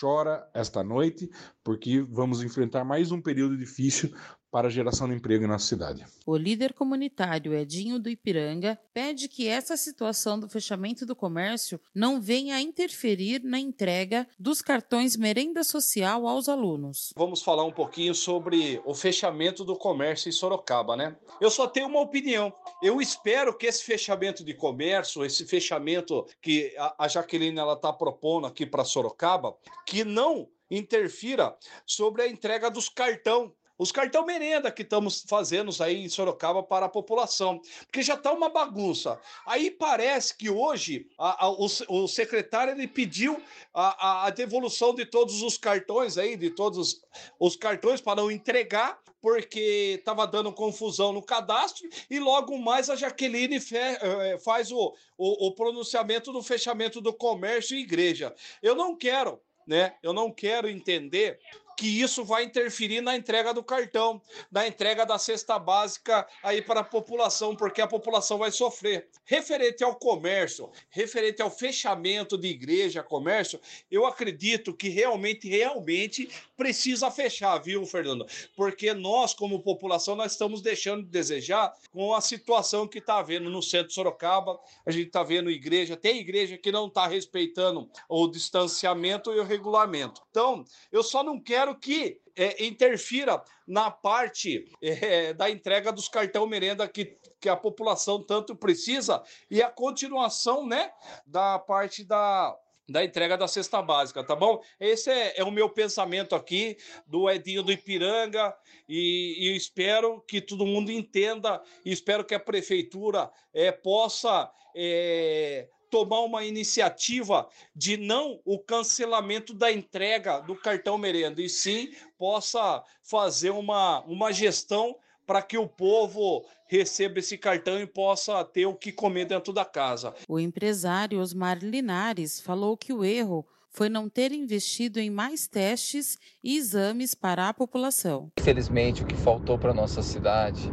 chora 0.00 0.50
esta 0.52 0.82
noite, 0.82 1.30
porque 1.62 2.00
vamos 2.00 2.42
enfrentar 2.42 2.82
mais 2.82 3.12
um 3.12 3.22
período 3.22 3.56
difícil 3.56 4.12
para 4.56 4.68
a 4.68 4.70
geração 4.70 5.06
de 5.06 5.14
emprego 5.14 5.46
na 5.46 5.58
cidade. 5.58 6.06
O 6.24 6.34
líder 6.34 6.72
comunitário 6.72 7.52
Edinho 7.52 7.98
do 7.98 8.08
Ipiranga 8.08 8.80
pede 8.94 9.28
que 9.28 9.46
essa 9.46 9.76
situação 9.76 10.40
do 10.40 10.48
fechamento 10.48 11.04
do 11.04 11.14
comércio 11.14 11.78
não 11.94 12.22
venha 12.22 12.56
a 12.56 12.62
interferir 12.62 13.42
na 13.44 13.58
entrega 13.60 14.26
dos 14.38 14.62
cartões 14.62 15.14
merenda 15.14 15.62
social 15.62 16.26
aos 16.26 16.48
alunos. 16.48 17.12
Vamos 17.14 17.42
falar 17.42 17.64
um 17.64 17.70
pouquinho 17.70 18.14
sobre 18.14 18.80
o 18.86 18.94
fechamento 18.94 19.62
do 19.62 19.76
comércio 19.76 20.30
em 20.30 20.32
Sorocaba, 20.32 20.96
né? 20.96 21.14
Eu 21.38 21.50
só 21.50 21.66
tenho 21.66 21.88
uma 21.88 22.00
opinião. 22.00 22.50
Eu 22.82 22.98
espero 22.98 23.54
que 23.54 23.66
esse 23.66 23.84
fechamento 23.84 24.42
de 24.42 24.54
comércio, 24.54 25.22
esse 25.22 25.44
fechamento 25.44 26.26
que 26.40 26.74
a 26.98 27.06
Jaqueline 27.06 27.58
ela 27.58 27.74
está 27.74 27.92
propondo 27.92 28.46
aqui 28.46 28.64
para 28.64 28.84
Sorocaba, 28.84 29.54
que 29.84 30.02
não 30.02 30.48
interfira 30.70 31.56
sobre 31.84 32.22
a 32.22 32.28
entrega 32.28 32.70
dos 32.70 32.88
cartão 32.88 33.52
os 33.78 33.92
cartão 33.92 34.24
merenda 34.24 34.70
que 34.70 34.82
estamos 34.82 35.24
fazendo 35.28 35.70
aí 35.80 36.04
em 36.04 36.08
Sorocaba 36.08 36.62
para 36.62 36.86
a 36.86 36.88
população, 36.88 37.60
porque 37.80 38.02
já 38.02 38.14
está 38.14 38.32
uma 38.32 38.48
bagunça. 38.48 39.20
Aí 39.44 39.70
parece 39.70 40.36
que 40.36 40.48
hoje 40.48 41.06
a, 41.18 41.46
a, 41.46 41.50
o, 41.50 41.66
o, 41.88 42.08
secretário 42.08 42.72
ele 42.72 42.88
pediu 42.88 43.40
a, 43.74 44.26
a, 44.26 44.30
devolução 44.30 44.94
de 44.94 45.04
todos 45.04 45.42
os 45.42 45.58
cartões 45.58 46.16
aí, 46.16 46.36
de 46.36 46.50
todos 46.50 47.02
os 47.38 47.56
cartões 47.56 48.00
para 48.00 48.22
não 48.22 48.30
entregar, 48.30 48.98
porque 49.20 49.96
estava 49.98 50.26
dando 50.26 50.52
confusão 50.52 51.12
no 51.12 51.22
cadastro, 51.22 51.88
e 52.08 52.18
logo 52.18 52.56
mais 52.58 52.88
a 52.88 52.96
Jaqueline 52.96 53.58
fe, 53.58 53.76
eh, 53.76 54.38
faz 54.38 54.70
o, 54.70 54.94
o, 55.18 55.48
o 55.48 55.52
pronunciamento 55.52 56.32
do 56.32 56.42
fechamento 56.42 57.00
do 57.00 57.12
comércio 57.12 57.76
e 57.76 57.80
igreja. 57.80 58.32
Eu 58.62 58.74
não 58.74 58.94
quero 58.96 59.40
né? 59.66 59.94
Eu 60.02 60.12
não 60.12 60.30
quero 60.30 60.68
entender 60.68 61.40
que 61.76 62.00
isso 62.00 62.24
vai 62.24 62.44
interferir 62.44 63.00
na 63.00 63.16
entrega 63.16 63.52
do 63.52 63.62
cartão, 63.62 64.20
na 64.50 64.66
entrega 64.66 65.04
da 65.04 65.18
cesta 65.18 65.58
básica 65.58 66.26
aí 66.42 66.62
para 66.62 66.80
a 66.80 66.84
população, 66.84 67.54
porque 67.54 67.80
a 67.80 67.86
população 67.86 68.38
vai 68.38 68.50
sofrer. 68.50 69.08
Referente 69.24 69.84
ao 69.84 69.94
comércio, 69.94 70.70
referente 70.88 71.42
ao 71.42 71.50
fechamento 71.50 72.38
de 72.38 72.48
igreja, 72.48 73.02
comércio, 73.02 73.60
eu 73.90 74.06
acredito 74.06 74.72
que 74.72 74.88
realmente, 74.88 75.48
realmente 75.48 76.28
precisa 76.56 77.10
fechar, 77.10 77.58
viu, 77.58 77.84
Fernando? 77.84 78.26
Porque 78.56 78.94
nós, 78.94 79.34
como 79.34 79.62
população, 79.62 80.16
nós 80.16 80.32
estamos 80.32 80.62
deixando 80.62 81.04
de 81.04 81.10
desejar 81.10 81.74
com 81.92 82.14
a 82.14 82.20
situação 82.20 82.88
que 82.88 82.98
está 82.98 83.18
havendo 83.18 83.50
no 83.50 83.62
centro 83.62 83.88
de 83.88 83.94
Sorocaba. 83.94 84.58
A 84.86 84.90
gente 84.90 85.08
está 85.08 85.22
vendo 85.22 85.50
igreja, 85.50 85.96
tem 85.96 86.20
igreja 86.20 86.56
que 86.56 86.72
não 86.72 86.86
está 86.86 87.06
respeitando 87.06 87.88
o 88.08 88.26
distanciamento 88.28 89.32
e 89.32 89.38
o 89.38 89.44
regulamento. 89.44 90.22
Então, 90.30 90.64
eu 90.90 91.02
só 91.02 91.22
não 91.22 91.38
quero 91.38 91.65
que 91.74 92.20
é, 92.36 92.64
interfira 92.64 93.42
na 93.66 93.90
parte 93.90 94.70
é, 94.82 95.32
da 95.32 95.50
entrega 95.50 95.90
dos 95.90 96.08
cartão 96.08 96.46
merenda 96.46 96.86
que, 96.86 97.16
que 97.40 97.48
a 97.48 97.56
população 97.56 98.22
tanto 98.22 98.54
precisa 98.54 99.22
e 99.50 99.62
a 99.62 99.70
continuação 99.70 100.66
né, 100.66 100.90
da 101.26 101.58
parte 101.58 102.04
da, 102.04 102.56
da 102.88 103.04
entrega 103.04 103.36
da 103.36 103.48
cesta 103.48 103.82
básica, 103.82 104.22
tá 104.22 104.36
bom? 104.36 104.62
Esse 104.78 105.10
é, 105.10 105.40
é, 105.40 105.44
o 105.44 105.50
meu 105.50 105.68
pensamento 105.68 106.34
aqui 106.34 106.76
do 107.06 107.28
Edinho 107.28 107.62
do 107.62 107.72
Ipiranga 107.72 108.54
e, 108.88 109.48
e 109.48 109.56
espero 109.56 110.20
que 110.20 110.40
todo 110.40 110.66
mundo 110.66 110.92
entenda 110.92 111.62
e 111.84 111.92
espero 111.92 112.24
que 112.24 112.34
a 112.34 112.40
prefeitura 112.40 113.30
é, 113.52 113.72
possa 113.72 114.50
é, 114.74 115.68
tomar 115.96 116.20
uma 116.20 116.44
iniciativa 116.44 117.48
de 117.74 117.96
não 117.96 118.38
o 118.44 118.58
cancelamento 118.58 119.54
da 119.54 119.72
entrega 119.72 120.40
do 120.40 120.54
cartão 120.54 120.98
merenda, 120.98 121.40
e 121.40 121.48
sim 121.48 121.90
possa 122.18 122.82
fazer 123.02 123.48
uma, 123.48 124.00
uma 124.02 124.30
gestão 124.30 124.94
para 125.26 125.40
que 125.40 125.56
o 125.56 125.66
povo 125.66 126.44
receba 126.68 127.18
esse 127.18 127.38
cartão 127.38 127.80
e 127.80 127.86
possa 127.86 128.44
ter 128.44 128.66
o 128.66 128.74
que 128.74 128.92
comer 128.92 129.24
dentro 129.24 129.54
da 129.54 129.64
casa. 129.64 130.14
O 130.28 130.38
empresário 130.38 131.18
Osmar 131.18 131.58
Linares 131.64 132.42
falou 132.42 132.76
que 132.76 132.92
o 132.92 133.02
erro 133.02 133.46
foi 133.70 133.88
não 133.88 134.06
ter 134.06 134.32
investido 134.32 135.00
em 135.00 135.08
mais 135.08 135.46
testes 135.46 136.18
e 136.44 136.58
exames 136.58 137.14
para 137.14 137.48
a 137.48 137.54
população. 137.54 138.30
Infelizmente, 138.38 139.02
o 139.02 139.06
que 139.06 139.16
faltou 139.16 139.58
para 139.58 139.72
nossa 139.72 140.02
cidade 140.02 140.70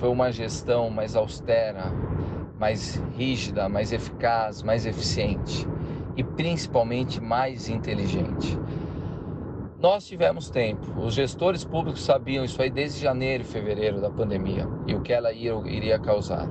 foi 0.00 0.08
uma 0.08 0.32
gestão 0.32 0.88
mais 0.88 1.14
austera, 1.14 1.92
mais 2.58 3.00
rígida, 3.16 3.68
mais 3.68 3.92
eficaz, 3.92 4.62
mais 4.62 4.84
eficiente 4.84 5.66
e 6.16 6.24
principalmente 6.24 7.20
mais 7.20 7.68
inteligente. 7.68 8.58
Nós 9.80 10.04
tivemos 10.06 10.50
tempo, 10.50 11.00
os 11.00 11.14
gestores 11.14 11.64
públicos 11.64 12.04
sabiam 12.04 12.44
isso 12.44 12.60
aí 12.60 12.68
desde 12.68 13.00
janeiro 13.00 13.44
e 13.44 13.46
fevereiro 13.46 14.00
da 14.00 14.10
pandemia 14.10 14.66
e 14.88 14.94
o 14.94 15.00
que 15.00 15.12
ela 15.12 15.32
iria 15.32 16.00
causar. 16.00 16.48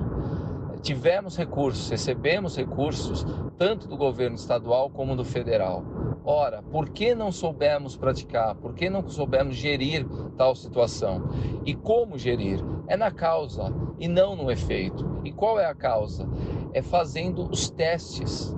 Tivemos 0.82 1.36
recursos, 1.36 1.90
recebemos 1.90 2.56
recursos 2.56 3.26
tanto 3.56 3.88
do 3.88 3.96
governo 3.96 4.36
estadual 4.36 4.88
como 4.90 5.16
do 5.16 5.24
federal. 5.24 5.84
Ora, 6.24 6.62
por 6.62 6.88
que 6.90 7.14
não 7.14 7.32
soubemos 7.32 7.96
praticar? 7.96 8.54
Por 8.54 8.74
que 8.74 8.88
não 8.88 9.08
soubemos 9.08 9.56
gerir 9.56 10.06
tal 10.36 10.54
situação? 10.54 11.30
E 11.64 11.74
como 11.74 12.18
gerir? 12.18 12.62
É 12.86 12.96
na 12.96 13.10
causa 13.10 13.72
e 13.98 14.06
não 14.06 14.36
no 14.36 14.50
efeito. 14.50 15.20
E 15.24 15.32
qual 15.32 15.58
é 15.58 15.66
a 15.66 15.74
causa? 15.74 16.28
É 16.72 16.82
fazendo 16.82 17.50
os 17.50 17.70
testes, 17.70 18.54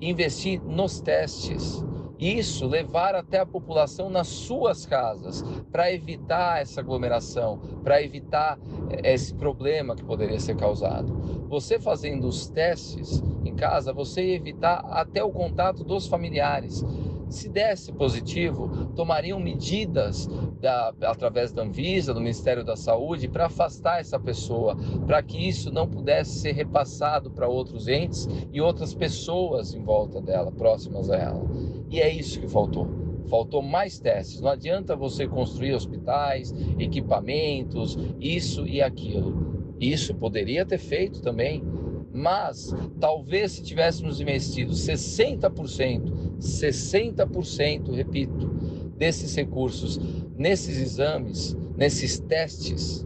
investir 0.00 0.60
nos 0.62 1.00
testes 1.00 1.84
isso 2.18 2.66
levar 2.66 3.14
até 3.14 3.38
a 3.38 3.46
população 3.46 4.10
nas 4.10 4.26
suas 4.26 4.84
casas, 4.84 5.42
para 5.70 5.92
evitar 5.92 6.60
essa 6.60 6.80
aglomeração, 6.80 7.58
para 7.84 8.02
evitar 8.02 8.58
eh, 8.90 9.14
esse 9.14 9.34
problema 9.34 9.94
que 9.94 10.04
poderia 10.04 10.40
ser 10.40 10.56
causado. 10.56 11.46
Você 11.48 11.78
fazendo 11.78 12.26
os 12.26 12.48
testes 12.48 13.22
em 13.44 13.54
casa, 13.54 13.92
você 13.92 14.20
evitar 14.34 14.80
até 14.90 15.22
o 15.22 15.30
contato 15.30 15.84
dos 15.84 16.06
familiares. 16.06 16.84
Se 17.28 17.48
desse 17.48 17.92
positivo, 17.92 18.86
tomariam 18.96 19.38
medidas 19.38 20.26
da, 20.60 20.94
através 21.02 21.52
da 21.52 21.62
Anvisa, 21.62 22.14
do 22.14 22.20
Ministério 22.20 22.64
da 22.64 22.74
Saúde, 22.74 23.28
para 23.28 23.46
afastar 23.46 24.00
essa 24.00 24.18
pessoa, 24.18 24.76
para 25.06 25.22
que 25.22 25.48
isso 25.48 25.70
não 25.70 25.86
pudesse 25.86 26.38
ser 26.40 26.52
repassado 26.52 27.30
para 27.30 27.46
outros 27.46 27.86
entes 27.86 28.26
e 28.50 28.60
outras 28.60 28.94
pessoas 28.94 29.74
em 29.74 29.82
volta 29.82 30.20
dela, 30.22 30.50
próximas 30.50 31.10
a 31.10 31.16
ela. 31.16 31.77
E 31.90 32.00
é 32.00 32.08
isso 32.08 32.40
que 32.40 32.48
faltou. 32.48 32.88
Faltou 33.28 33.62
mais 33.62 33.98
testes. 33.98 34.40
Não 34.40 34.50
adianta 34.50 34.96
você 34.96 35.26
construir 35.26 35.74
hospitais, 35.74 36.54
equipamentos, 36.78 37.98
isso 38.20 38.66
e 38.66 38.80
aquilo. 38.80 39.74
Isso 39.80 40.14
poderia 40.14 40.64
ter 40.64 40.78
feito 40.78 41.20
também, 41.20 41.62
mas 42.12 42.74
talvez 42.98 43.52
se 43.52 43.62
tivéssemos 43.62 44.20
investido 44.20 44.72
60%, 44.72 46.38
60%, 46.38 47.92
repito, 47.94 48.48
desses 48.96 49.36
recursos 49.36 50.00
nesses 50.38 50.78
exames, 50.78 51.56
nesses 51.76 52.20
testes, 52.20 53.04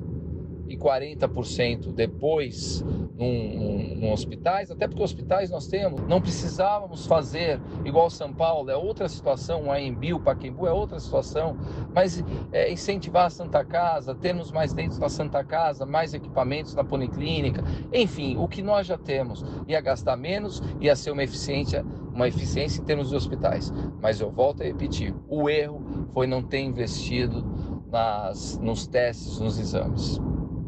40% 0.83 1.93
depois 1.93 2.85
num, 3.17 3.95
num, 3.97 4.13
hospitais, 4.13 4.71
até 4.71 4.89
porque 4.89 5.03
hospitais 5.03 5.49
nós 5.49 5.69
temos, 5.69 6.01
não 6.09 6.21
precisávamos 6.21 7.07
fazer 7.07 7.61
igual 7.85 8.11
São 8.11 8.33
Paulo, 8.33 8.69
é 8.69 8.77
outra 8.77 9.09
situação, 9.09 9.67
o 9.67 9.73
Aembi, 9.73 10.13
o 10.13 10.19
Paquembu 10.19 10.67
é 10.67 10.73
outra 10.73 10.99
situação, 10.99 11.57
mas 11.95 12.23
é, 12.51 12.73
incentivar 12.73 13.27
a 13.27 13.31
Santa 13.31 13.65
Casa, 13.65 14.15
termos 14.15 14.51
mais 14.51 14.73
dentro 14.73 14.99
da 14.99 15.09
Santa 15.09 15.45
Casa, 15.45 15.87
mais 15.87 16.15
equipamentos 16.15 16.75
na 16.75 16.83
policlínica, 16.83 17.63
enfim, 17.93 18.37
o 18.37 18.49
que 18.49 18.61
nós 18.61 18.87
já 18.87 18.99
temos, 18.99 19.45
ia 19.69 19.81
gastar 19.81 20.17
menos, 20.17 20.61
ia 20.81 20.97
ser 20.97 21.13
uma 21.13 21.23
eficiência, 21.23 21.85
uma 22.13 22.27
eficiência 22.27 22.81
em 22.81 22.85
termos 22.85 23.11
de 23.11 23.17
hospitais. 23.17 23.73
Mas 24.01 24.21
eu 24.21 24.31
volto 24.31 24.63
a 24.63 24.67
repetir, 24.67 25.15
o 25.29 25.49
erro 25.49 26.09
foi 26.13 26.27
não 26.27 26.43
ter 26.43 26.61
investido 26.61 27.45
nas, 27.91 28.59
nos 28.59 28.87
testes, 28.87 29.39
nos 29.39 29.59
exames. 29.59 30.19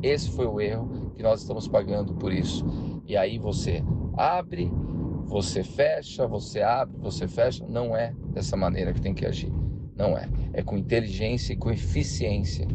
Esse 0.04 0.30
foi 0.32 0.46
o 0.46 0.60
erro 0.60 1.12
que 1.16 1.22
nós 1.22 1.40
estamos 1.40 1.66
pagando 1.66 2.12
por 2.12 2.30
isso. 2.30 2.62
E 3.06 3.16
aí 3.16 3.38
você 3.38 3.82
abre, 4.18 4.70
você 5.24 5.64
fecha, 5.64 6.26
você 6.26 6.60
abre, 6.60 6.94
você 6.98 7.26
fecha. 7.26 7.64
Não 7.66 7.96
é 7.96 8.14
dessa 8.28 8.54
maneira 8.54 8.92
que 8.92 9.00
tem 9.00 9.14
que 9.14 9.24
agir. 9.24 9.50
Não 9.96 10.16
é. 10.18 10.28
É 10.52 10.62
com 10.62 10.76
inteligência 10.76 11.54
e 11.54 11.56
com 11.56 11.70
eficiência. 11.70 12.68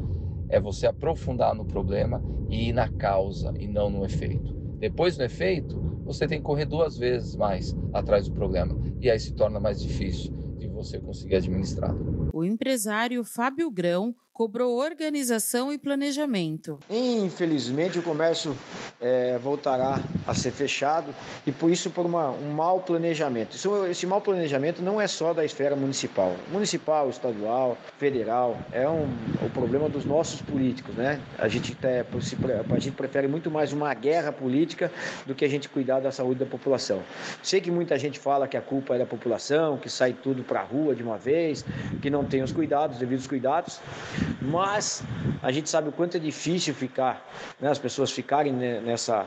É 0.49 0.59
você 0.59 0.87
aprofundar 0.87 1.53
no 1.53 1.65
problema 1.65 2.19
e 2.49 2.69
ir 2.69 2.73
na 2.73 2.89
causa 2.89 3.53
e 3.59 3.67
não 3.67 3.91
no 3.91 4.03
efeito. 4.03 4.51
Depois 4.79 5.15
do 5.15 5.23
efeito, 5.23 5.79
você 6.03 6.27
tem 6.27 6.39
que 6.39 6.45
correr 6.45 6.65
duas 6.65 6.97
vezes 6.97 7.35
mais 7.35 7.75
atrás 7.93 8.27
do 8.27 8.33
problema. 8.33 8.75
E 8.99 9.07
aí 9.07 9.19
se 9.19 9.35
torna 9.35 9.59
mais 9.59 9.79
difícil 9.79 10.33
de 10.57 10.67
você 10.67 10.97
conseguir 10.97 11.35
administrar. 11.35 11.93
O 12.33 12.43
empresário 12.43 13.23
Fábio 13.23 13.69
Grão 13.69 14.15
cobrou 14.39 14.77
organização 14.77 15.69
e 15.73 15.77
planejamento. 15.77 16.79
Infelizmente, 16.89 17.99
o 17.99 18.01
comércio 18.01 18.55
é, 19.01 19.37
voltará 19.37 20.01
a 20.25 20.33
ser 20.33 20.51
fechado 20.51 21.13
e 21.45 21.51
por 21.51 21.69
isso 21.69 21.89
por 21.89 22.05
uma, 22.05 22.29
um 22.29 22.53
mau 22.53 22.79
planejamento. 22.79 23.57
Isso, 23.57 23.85
esse 23.87 24.07
mau 24.07 24.21
planejamento 24.21 24.81
não 24.81 25.01
é 25.01 25.07
só 25.07 25.33
da 25.33 25.43
esfera 25.43 25.75
municipal, 25.75 26.37
municipal, 26.53 27.09
estadual, 27.09 27.77
federal. 27.97 28.57
É 28.71 28.87
um, 28.87 29.09
o 29.45 29.49
problema 29.49 29.89
dos 29.89 30.05
nossos 30.05 30.41
políticos, 30.41 30.95
né? 30.95 31.19
A 31.37 31.49
gente, 31.49 31.75
é, 31.83 32.05
a 32.73 32.79
gente 32.79 32.95
prefere 32.95 33.27
muito 33.27 33.51
mais 33.51 33.73
uma 33.73 33.93
guerra 33.93 34.31
política 34.31 34.89
do 35.25 35.35
que 35.35 35.43
a 35.43 35.49
gente 35.49 35.67
cuidar 35.67 35.99
da 35.99 36.13
saúde 36.13 36.39
da 36.39 36.45
população. 36.45 37.03
Sei 37.43 37.59
que 37.59 37.69
muita 37.69 37.99
gente 37.99 38.17
fala 38.17 38.47
que 38.47 38.55
a 38.55 38.61
culpa 38.61 38.95
é 38.95 38.99
da 38.99 39.05
população, 39.05 39.77
que 39.77 39.89
sai 39.89 40.13
tudo 40.13 40.45
para 40.45 40.61
a 40.61 40.63
rua 40.63 40.95
de 40.95 41.03
uma 41.03 41.17
vez, 41.17 41.65
que 42.01 42.09
não 42.09 42.23
tem 42.23 42.41
os 42.41 42.53
cuidados, 42.53 42.97
devidos 42.97 43.27
cuidados 43.27 43.81
mas 44.41 45.03
a 45.41 45.51
gente 45.51 45.69
sabe 45.69 45.89
o 45.89 45.91
quanto 45.91 46.17
é 46.17 46.19
difícil 46.19 46.73
ficar, 46.73 47.25
né, 47.59 47.69
as 47.69 47.79
pessoas 47.79 48.11
ficarem 48.11 48.53
nessa 48.53 49.25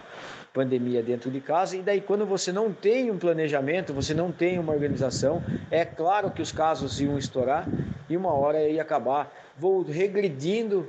pandemia 0.53 1.03
dentro 1.03 1.31
de 1.31 1.41
casa, 1.41 1.77
e 1.77 1.83
daí 1.83 2.01
quando 2.01 2.27
você 2.27 2.53
não 2.53 2.73
tem 2.73 3.11
um 3.11 3.19
planejamento, 3.19 3.93
você 3.93 4.13
não 4.13 4.31
tem 4.31 4.59
uma 4.59 4.73
organização, 4.73 5.43
é 5.71 5.85
claro 5.85 6.31
que 6.31 6.43
os 6.43 6.53
casos 6.53 7.01
iam 7.01 7.19
estourar 7.19 7.67
e 8.09 8.17
uma 8.17 8.33
hora 8.33 8.69
ia 8.69 8.83
acabar 8.83 9.33
vou 9.57 9.83
regredindo 9.83 10.89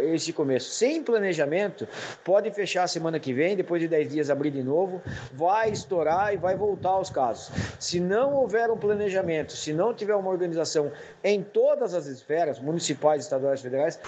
esse 0.00 0.32
começo. 0.32 0.70
Sem 0.70 1.02
planejamento, 1.02 1.88
pode 2.22 2.50
fechar 2.50 2.84
a 2.84 2.88
semana 2.88 3.18
que 3.18 3.32
vem, 3.32 3.56
depois 3.56 3.80
de 3.80 3.88
10 3.88 4.10
dias 4.10 4.30
abrir 4.30 4.50
de 4.50 4.62
novo, 4.62 5.02
vai 5.32 5.70
estourar 5.70 6.32
e 6.32 6.36
vai 6.36 6.56
voltar 6.56 6.90
aos 6.90 7.10
casos. 7.10 7.50
Se 7.78 8.00
não 8.00 8.34
houver 8.34 8.70
um 8.70 8.76
planejamento, 8.76 9.52
se 9.52 9.72
não 9.72 9.94
tiver 9.94 10.14
uma 10.14 10.30
organização 10.30 10.92
em 11.24 11.42
todas 11.42 11.94
as 11.94 12.06
esferas, 12.06 12.58
municipais, 12.60 13.22
estaduais, 13.22 13.60
federais, 13.60 13.98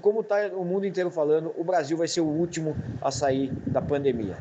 como 0.00 0.20
está 0.20 0.48
o 0.48 0.64
mundo 0.64 0.86
inteiro 0.86 1.10
falando, 1.10 1.52
o 1.56 1.64
Brasil 1.64 1.96
vai 1.96 2.08
ser 2.08 2.20
o 2.20 2.26
último 2.26 2.76
a 3.00 3.10
sair 3.10 3.52
da 3.66 3.82
pandemia. 3.82 4.36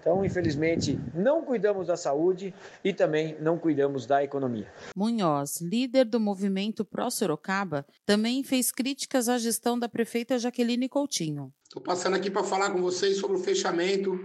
Então, 0.00 0.24
infelizmente, 0.24 0.98
não 1.14 1.42
cuidamos 1.42 1.86
da 1.86 1.96
saúde 1.96 2.54
e 2.82 2.92
também 2.92 3.36
não 3.38 3.58
cuidamos 3.58 4.06
da 4.06 4.24
economia. 4.24 4.66
Munhoz, 4.96 5.60
líder 5.60 6.06
do 6.06 6.18
movimento 6.18 6.84
Pró 6.84 7.10
Sorocaba, 7.10 7.84
também 8.06 8.42
fez 8.42 8.72
críticas 8.72 9.28
à 9.28 9.36
gestão 9.36 9.78
da 9.78 9.88
prefeita 9.88 10.38
Jaqueline 10.38 10.88
Coutinho. 10.88 11.52
Estou 11.64 11.82
passando 11.82 12.16
aqui 12.16 12.30
para 12.30 12.42
falar 12.42 12.70
com 12.70 12.80
vocês 12.80 13.18
sobre 13.18 13.36
o 13.36 13.40
fechamento 13.40 14.18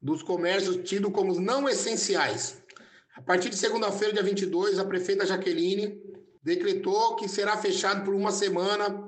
dos 0.00 0.22
comércios 0.22 0.76
tidos 0.88 1.12
como 1.12 1.40
não 1.40 1.66
essenciais. 1.66 2.62
A 3.16 3.22
partir 3.22 3.48
de 3.48 3.56
segunda-feira, 3.56 4.12
dia 4.12 4.22
22, 4.22 4.78
a 4.78 4.84
prefeita 4.84 5.24
Jaqueline 5.24 5.98
decretou 6.42 7.16
que 7.16 7.28
será 7.28 7.56
fechado 7.56 8.04
por 8.04 8.14
uma 8.14 8.32
semana 8.32 9.06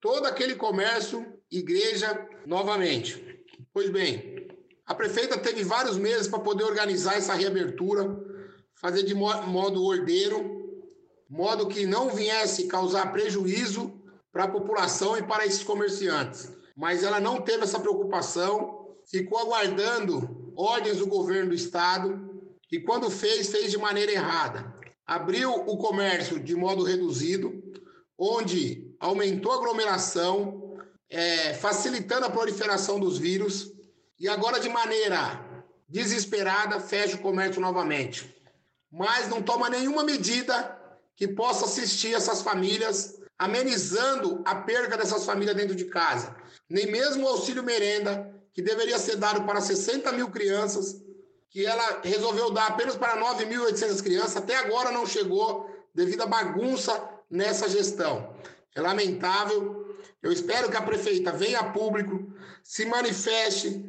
todo 0.00 0.26
aquele 0.26 0.54
comércio, 0.54 1.26
igreja, 1.50 2.28
novamente. 2.46 3.44
Pois 3.72 3.90
bem, 3.90 4.48
a 4.86 4.94
prefeita 4.94 5.36
teve 5.38 5.64
vários 5.64 5.98
meses 5.98 6.28
para 6.28 6.38
poder 6.38 6.64
organizar 6.64 7.16
essa 7.16 7.34
reabertura, 7.34 8.16
fazer 8.74 9.02
de 9.02 9.14
modo 9.14 9.84
ordeiro, 9.84 10.56
modo 11.28 11.66
que 11.66 11.86
não 11.86 12.10
viesse 12.10 12.68
causar 12.68 13.12
prejuízo 13.12 14.00
para 14.32 14.44
a 14.44 14.48
população 14.48 15.16
e 15.16 15.22
para 15.22 15.44
esses 15.44 15.62
comerciantes. 15.62 16.52
Mas 16.76 17.02
ela 17.02 17.18
não 17.18 17.40
teve 17.40 17.64
essa 17.64 17.80
preocupação, 17.80 18.94
ficou 19.06 19.38
aguardando 19.38 20.52
ordens 20.56 20.98
do 20.98 21.06
governo 21.06 21.50
do 21.50 21.54
estado 21.54 22.26
e 22.70 22.80
quando 22.80 23.10
fez, 23.10 23.48
fez 23.48 23.70
de 23.70 23.78
maneira 23.78 24.12
errada. 24.12 24.74
Abriu 25.06 25.52
o 25.52 25.76
comércio 25.76 26.38
de 26.38 26.54
modo 26.54 26.82
reduzido, 26.82 27.62
onde 28.18 28.94
aumentou 28.98 29.52
a 29.52 29.56
aglomeração, 29.56 30.78
é, 31.08 31.54
facilitando 31.54 32.26
a 32.26 32.30
proliferação 32.30 32.98
dos 32.98 33.18
vírus 33.18 33.72
e 34.18 34.28
agora, 34.28 34.58
de 34.58 34.68
maneira 34.68 35.44
desesperada, 35.88 36.80
fecha 36.80 37.16
o 37.16 37.20
comércio 37.20 37.60
novamente. 37.60 38.34
Mas 38.90 39.28
não 39.28 39.42
toma 39.42 39.68
nenhuma 39.68 40.02
medida 40.02 40.76
que 41.14 41.28
possa 41.28 41.66
assistir 41.66 42.14
essas 42.14 42.42
famílias, 42.42 43.20
amenizando 43.38 44.42
a 44.44 44.54
perda 44.54 44.96
dessas 44.96 45.24
famílias 45.24 45.56
dentro 45.56 45.74
de 45.74 45.84
casa. 45.84 46.34
Nem 46.68 46.86
mesmo 46.86 47.24
o 47.24 47.28
auxílio 47.28 47.62
merenda, 47.62 48.34
que 48.52 48.62
deveria 48.62 48.98
ser 48.98 49.16
dado 49.16 49.44
para 49.44 49.60
60 49.60 50.10
mil 50.12 50.30
crianças, 50.30 51.02
que 51.50 51.64
ela 51.64 52.00
resolveu 52.02 52.50
dar 52.50 52.68
apenas 52.68 52.96
para 52.96 53.20
9.800 53.20 54.02
crianças, 54.02 54.36
até 54.36 54.56
agora 54.56 54.90
não 54.90 55.06
chegou, 55.06 55.70
devido 55.94 56.22
à 56.22 56.26
bagunça 56.26 56.92
nessa 57.30 57.68
gestão. 57.68 58.34
É 58.74 58.80
lamentável. 58.80 59.96
Eu 60.22 60.32
espero 60.32 60.70
que 60.70 60.76
a 60.76 60.82
prefeita 60.82 61.32
venha 61.32 61.60
a 61.60 61.72
público, 61.72 62.32
se 62.62 62.84
manifeste, 62.84 63.84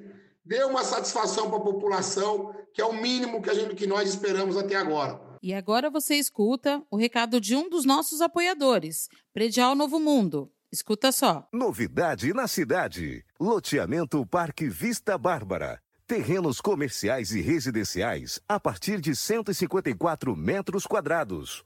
dê 0.45 0.63
uma 0.63 0.83
satisfação 0.83 1.49
para 1.49 1.57
a 1.57 1.63
população, 1.63 2.53
que 2.73 2.81
é 2.81 2.85
o 2.85 2.93
mínimo 2.93 3.41
que, 3.41 3.49
a 3.49 3.53
gente, 3.53 3.75
que 3.75 3.87
nós 3.87 4.07
esperamos 4.09 4.55
até 4.55 4.75
agora. 4.75 5.19
E 5.41 5.53
agora 5.53 5.89
você 5.89 6.15
escuta 6.15 6.81
o 6.89 6.97
recado 6.97 7.39
de 7.39 7.55
um 7.55 7.69
dos 7.69 7.85
nossos 7.85 8.21
apoiadores, 8.21 9.09
Predial 9.33 9.75
Novo 9.75 9.99
Mundo. 9.99 10.51
Escuta 10.71 11.11
só. 11.11 11.47
Novidade 11.53 12.33
na 12.33 12.47
cidade: 12.47 13.23
Loteamento 13.39 14.25
Parque 14.25 14.67
Vista 14.67 15.17
Bárbara. 15.17 15.81
Terrenos 16.05 16.61
comerciais 16.61 17.31
e 17.31 17.41
residenciais 17.41 18.39
a 18.47 18.59
partir 18.59 19.01
de 19.01 19.15
154 19.15 20.35
metros 20.35 20.85
quadrados. 20.85 21.65